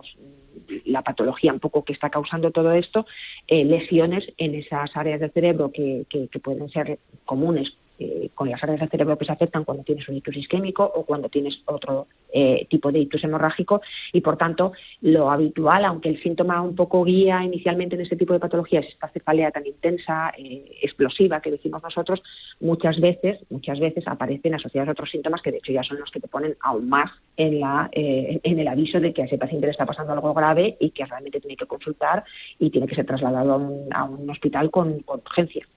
[0.86, 3.06] la patología un poco que está causando todo esto,
[3.46, 8.64] eh, lesiones en esas áreas del cerebro que, que pueden ser comunes eh, con las
[8.64, 12.08] áreas del cerebro que se afectan cuando tienes un ictus isquémico o cuando tienes otro
[12.34, 13.82] eh, tipo de ictus hemorrágico
[14.12, 14.72] y por tanto
[15.02, 19.10] lo habitual, aunque el síntoma un poco guía inicialmente en este tipo de patologías, esta
[19.10, 22.24] cefalea tan intensa, eh, explosiva que decimos nosotros,
[22.60, 26.10] muchas veces, muchas veces aparecen asociados a otros síntomas que de hecho ya son los
[26.10, 29.68] que te ponen aún más en, la, en el aviso de que a ese paciente
[29.68, 32.24] le está pasando algo grave y que realmente tiene que consultar
[32.58, 33.54] y tiene que ser trasladado
[33.92, 35.68] a un, hospital con urgencia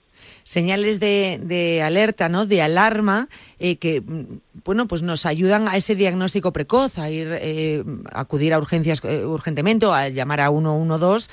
[0.43, 2.47] señales de, alerta, ¿no?
[2.47, 4.03] de alarma, eh, que
[4.65, 9.25] bueno, pues nos ayudan a ese diagnóstico precoz, a ir eh, acudir a urgencias eh,
[9.25, 11.29] urgentemente o a llamar a 112,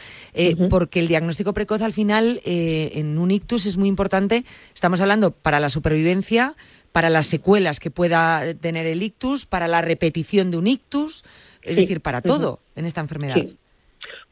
[0.70, 4.46] porque el diagnóstico precoz al final en un ictus es muy importante.
[4.74, 6.56] Estamos hablando para la supervivencia,
[6.92, 11.24] para las secuelas que pueda tener el ictus, para la repetición de un ictus,
[11.62, 13.38] es decir, para todo en esta enfermedad.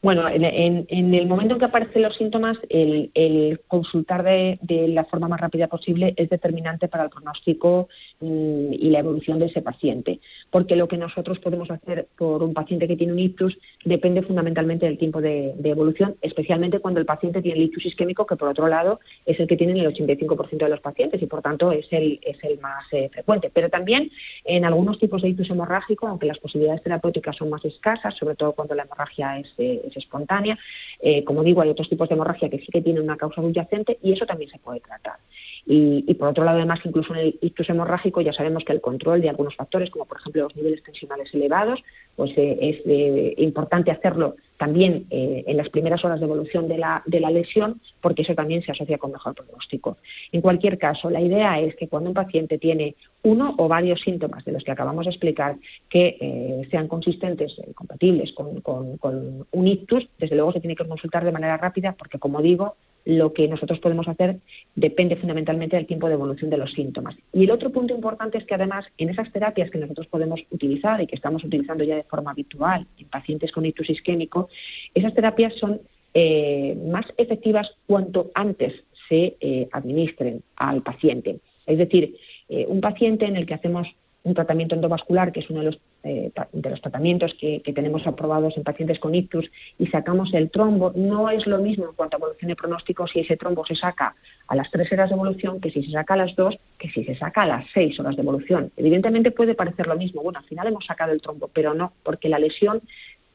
[0.02, 5.40] Bueno, en, el momento en que aparecen los síntomas, el, consultar de, la forma más
[5.40, 7.88] rápida posible es determinante para el pronóstico
[8.20, 10.20] mm, y la evolución de ese paciente,
[10.50, 14.86] porque lo que nosotros podemos hacer por un paciente que tiene un ictus depende fundamentalmente
[14.86, 18.68] del tiempo de, evolución, especialmente cuando el paciente tiene el ictus isquémico, que por otro
[18.68, 22.18] lado es el que tiene el 85% de los pacientes y por tanto es el,
[22.22, 23.50] es el más eh, frecuente.
[23.52, 24.10] Pero también
[24.44, 28.52] en algunos tipos de ictus hemorrágico, aunque las posibilidades terapéuticas son más escasas, sobre todo
[28.52, 30.58] cuando la hemorragia es eh, espontánea.
[31.00, 33.98] Eh, como digo, hay otros tipos de hemorragia que sí que tienen una causa subyacente
[34.02, 35.18] y eso también se puede tratar.
[35.66, 39.20] Y, por otro lado, además, incluso en el ictus hemorrágico ya sabemos que el control
[39.20, 41.80] de algunos factores, como por ejemplo los niveles tensionales elevados,
[42.16, 47.02] pues eh, es eh, importante hacerlo también en las primeras horas de evolución de la,
[47.06, 49.96] de la lesión, porque eso también se asocia con mejor pronóstico.
[50.32, 54.44] En cualquier caso, la idea es que cuando un paciente tiene uno o varios síntomas
[54.44, 55.56] de los que acabamos de explicar
[55.88, 61.32] que sean consistentes, compatibles con, con un ictus, desde luego se tiene que consultar de
[61.32, 64.36] manera rápida, porque como digo, lo que nosotros podemos hacer
[64.74, 67.16] depende fundamentalmente del tiempo de evolución de los síntomas.
[67.32, 71.00] Y el otro punto importante es que además en esas terapias que nosotros podemos utilizar
[71.00, 74.48] y que estamos utilizando ya de forma habitual en pacientes con ictus isquémico,
[74.94, 75.80] esas terapias son
[76.14, 78.74] eh, más efectivas cuanto antes
[79.08, 81.40] se eh, administren al paciente.
[81.66, 82.16] Es decir,
[82.48, 83.86] eh, un paciente en el que hacemos
[84.22, 88.56] un tratamiento endovascular, que es uno de los, eh, de los tratamientos que, tenemos aprobados
[88.56, 92.18] en pacientes con ictus, y sacamos el trombo, no es lo mismo en cuanto a
[92.18, 94.14] evolución de pronóstico si ese trombo se saca
[94.48, 97.04] a las tres horas de evolución que si se saca a las dos, que si
[97.04, 98.72] se saca a las seis horas de evolución.
[98.76, 100.22] Evidentemente puede parecer lo mismo.
[100.22, 102.82] Bueno, al final hemos sacado el trombo, pero no, porque la lesión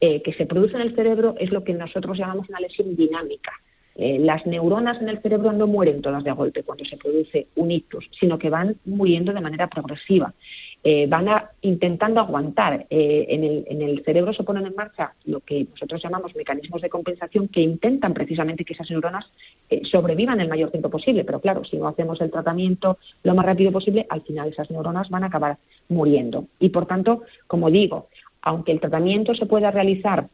[0.00, 3.52] eh, que se produce en el cerebro es lo que nosotros llamamos una lesión dinámica.
[3.98, 7.70] Eh, las neuronas en el cerebro no mueren todas de golpe cuando se produce un
[7.70, 10.34] ictus, sino que van muriendo de manera progresiva.
[10.88, 12.86] Eh, van a, intentando aguantar.
[12.90, 16.80] Eh, en, el, en, el, cerebro se ponen en marcha lo que nosotros llamamos mecanismos
[16.80, 19.26] de compensación que intentan precisamente que esas neuronas
[19.68, 21.24] eh, sobrevivan el mayor tiempo posible.
[21.24, 25.10] Pero claro, si no hacemos el tratamiento lo más rápido posible, al final esas neuronas
[25.10, 25.58] van a acabar
[25.88, 26.46] muriendo.
[26.60, 28.06] Y por tanto, como digo,
[28.42, 30.28] aunque el tratamiento se pueda realizar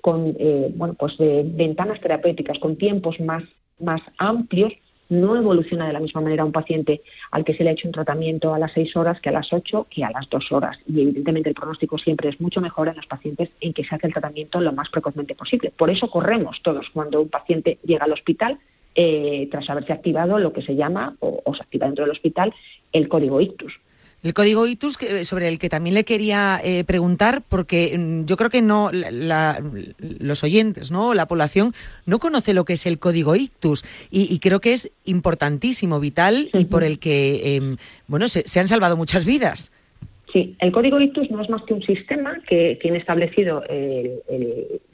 [0.00, 0.36] con
[0.74, 3.44] bueno, pues, ventanas terapéuticas, con tiempos más,
[3.78, 4.72] más amplios,
[5.08, 7.92] no evoluciona de la misma manera un paciente al que se le ha hecho un
[7.92, 10.78] tratamiento a las seis horas que a las ocho que a las dos horas.
[10.86, 14.06] Y evidentemente el pronóstico siempre es mucho mejor en los pacientes en que se hace
[14.06, 15.72] el tratamiento lo más precozmente posible.
[15.76, 18.58] Por eso corremos todos cuando un paciente llega al hospital
[18.94, 22.54] eh, tras haberse activado lo que se llama, o, o se activa dentro del hospital,
[22.92, 23.74] el código ictus.
[24.22, 28.50] El código ITUS, sobre el que también le quería eh, preguntar, porque mm, yo creo
[28.50, 29.62] que no la,
[29.98, 31.74] los oyentes, no, la población
[32.06, 36.64] no conoce lo que es el código ITUS y, creo que es importantísimo, vital y
[36.64, 37.76] por el que em,
[38.08, 39.72] bueno se, han salvado muchas vidas.
[40.32, 44.20] Sí, el código ITUS no es más que un sistema que tiene establecido el,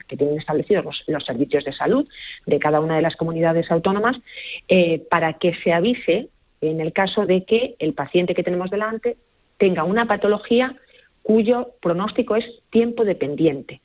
[0.07, 2.07] que tienen establecidos los, servicios de salud
[2.45, 4.17] de cada una de las comunidades autónomas
[4.67, 6.29] eh, para que se avise
[6.69, 9.17] en el caso de que el paciente que tenemos delante
[9.57, 10.75] tenga una patología
[11.21, 13.81] cuyo pronóstico es tiempo dependiente.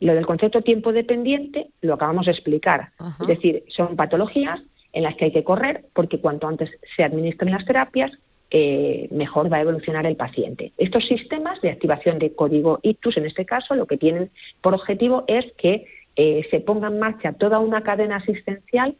[0.00, 2.90] Lo del concepto tiempo dependiente lo acabamos de explicar.
[3.20, 4.60] Es decir, son patologías
[4.92, 8.10] en las que hay que correr porque cuanto antes se administren las terapias,
[8.50, 10.72] eh, mejor va a evolucionar el paciente.
[10.76, 15.24] Estos sistemas de activación de código ITUS, en este caso, lo que tienen por objetivo
[15.28, 15.84] es que
[16.16, 18.96] eh, se ponga en marcha toda una cadena asistencial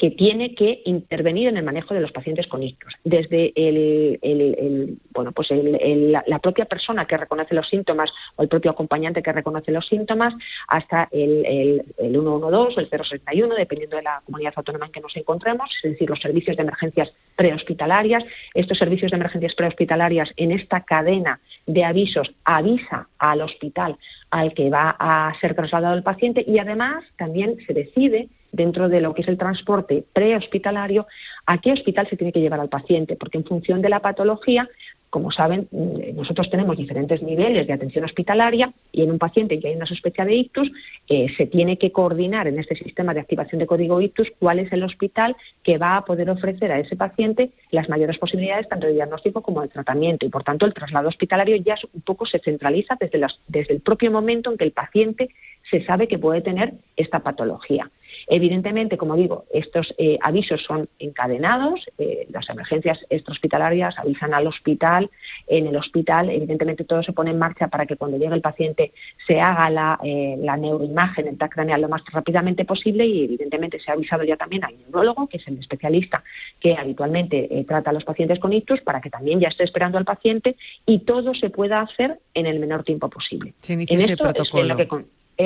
[0.00, 2.94] que tiene que intervenir en el manejo de los pacientes con ictus.
[3.04, 9.22] Desde el, bueno, pues la propia persona que reconoce los síntomas o el propio acompañante
[9.22, 10.32] que reconoce los síntomas
[10.68, 15.70] hasta el, 112 o el 061, dependiendo de la comunidad autónoma en que nos encontremos,
[15.82, 18.24] es decir, los servicios de emergencias prehospitalarias.
[18.54, 23.98] Estos servicios de emergencias prehospitalarias en esta cadena de avisos avisa al hospital
[24.30, 29.00] al que va a ser trasladado el paciente y además también se decide dentro de
[29.00, 31.06] lo que es el transporte prehospitalario,
[31.46, 34.68] a qué hospital se tiene que llevar al paciente, porque en función de la patología,
[35.08, 39.68] como saben, mm, nosotros tenemos diferentes niveles de atención hospitalaria y en un paciente que
[39.68, 40.70] hay una sospecha de ictus,
[41.08, 44.72] eh, se tiene que coordinar en este sistema de activación de código ictus cuál es
[44.72, 48.94] el hospital que va a poder ofrecer a ese paciente las mayores posibilidades tanto de
[48.94, 50.26] diagnóstico como de tratamiento.
[50.26, 54.12] Y por tanto, el traslado hospitalario ya un poco se centraliza desde, desde el propio
[54.12, 55.30] momento en que el paciente
[55.70, 57.90] se sabe que puede tener esta patología.
[58.26, 65.10] Evidentemente, como digo, estos eh, avisos son encadenados, eh, las emergencias extrahospitalarias avisan al hospital,
[65.46, 68.92] en el hospital evidentemente todo se pone en marcha para que cuando llegue el paciente
[69.26, 73.90] se haga la, eh, neuroimagen, el TAC craneal lo más rápidamente posible y evidentemente se
[73.90, 76.22] ha avisado ya también al neurólogo, que es el especialista
[76.58, 80.04] que habitualmente trata a los pacientes con ictus, para que también ya esté esperando al
[80.04, 80.56] paciente
[80.86, 83.54] y todo se pueda hacer en el menor tiempo posible.
[83.68, 84.76] en esto protocolo.
[84.76, 84.88] que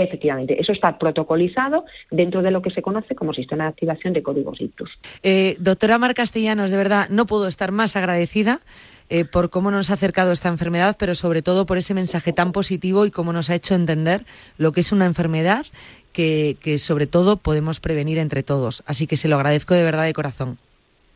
[0.02, 4.24] Efectivamente, eso está protocolizado dentro de lo que se conoce como sistema de activación de
[4.24, 4.90] códigos ICTUS.
[5.22, 8.60] Eh, doctora Mar Castellanos, de verdad, no puedo estar más agradecida
[9.08, 12.50] eh, por cómo nos ha acercado esta enfermedad, pero sobre todo por ese mensaje tan
[12.50, 14.24] positivo y cómo nos ha hecho entender
[14.58, 15.64] lo que es una enfermedad
[16.12, 18.82] que, que sobre todo podemos prevenir entre todos.
[18.86, 20.56] Así que se lo agradezco de verdad de corazón.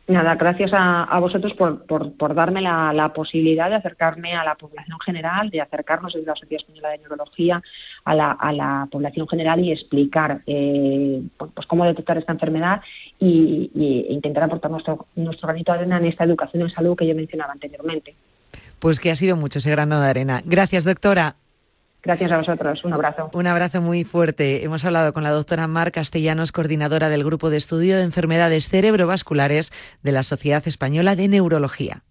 [0.09, 5.51] Nada, gracias a, vosotros por, por, darme la, posibilidad de acercarme a la población general,
[5.51, 7.61] de acercarnos desde la Sociedad Española de Neurología
[8.05, 12.81] a la, a la población general y explicar eh, pues cómo detectar esta enfermedad
[13.19, 17.05] y, e intentar aportar nuestro, nuestro granito de arena en esta educación en salud que
[17.05, 18.15] yo mencionaba anteriormente.
[18.79, 20.41] Pues que ha sido mucho ese grano de arena.
[20.43, 21.35] Gracias, doctora.
[22.01, 22.83] Gracias a vosotros.
[22.85, 23.29] Un abrazo.
[23.33, 24.63] Un abrazo muy fuerte.
[24.63, 29.71] Hemos hablado con la doctora Mar Castellanos, coordinadora del Grupo de Estudio de Enfermedades Cerebrovasculares
[30.01, 32.03] de la Sociedad Española de Neurología.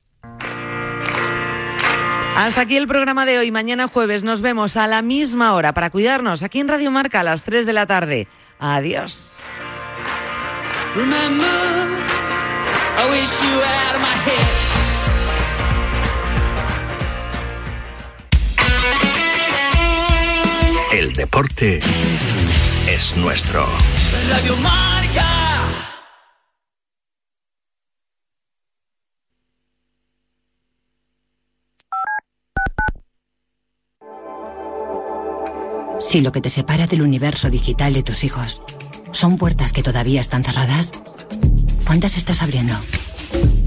[2.36, 3.51] Hasta aquí el programa de hoy.
[3.51, 7.24] Mañana jueves nos vemos a la misma hora para cuidarnos aquí en Radio Marca a
[7.24, 8.28] las 3 de la tarde.
[8.61, 9.41] Adiós.
[21.18, 21.80] Deporte
[22.88, 23.66] es nuestro.
[24.30, 25.26] Radio Marca.
[35.98, 38.62] Si lo que te separa del universo digital de tus hijos
[39.10, 40.92] son puertas que todavía están cerradas,
[41.84, 42.74] ¿cuántas estás abriendo?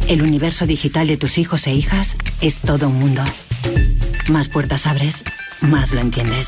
[0.08, 3.24] El universo digital de tus hijos e hijas es todo un mundo.
[4.30, 5.26] Más puertas abres,
[5.60, 6.47] más lo entiendes.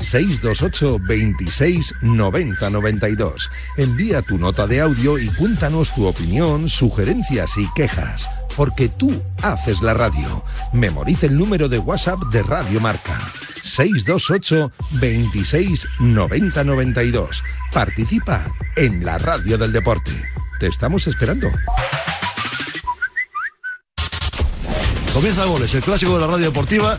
[0.00, 3.50] 628 26 90 92.
[3.76, 8.28] Envía tu nota de audio y cuéntanos tu opinión, sugerencias y quejas.
[8.56, 10.44] porque tú haces la radio.
[10.72, 13.16] Memoriza el número de WhatsApp de Radio Marca.
[13.62, 17.42] 628 26 90 92.
[17.72, 18.44] Participa
[18.76, 20.10] en la radio del deporte.
[20.58, 21.48] Te estamos esperando.
[25.14, 26.98] Comienza Goles, el clásico de la radio deportiva,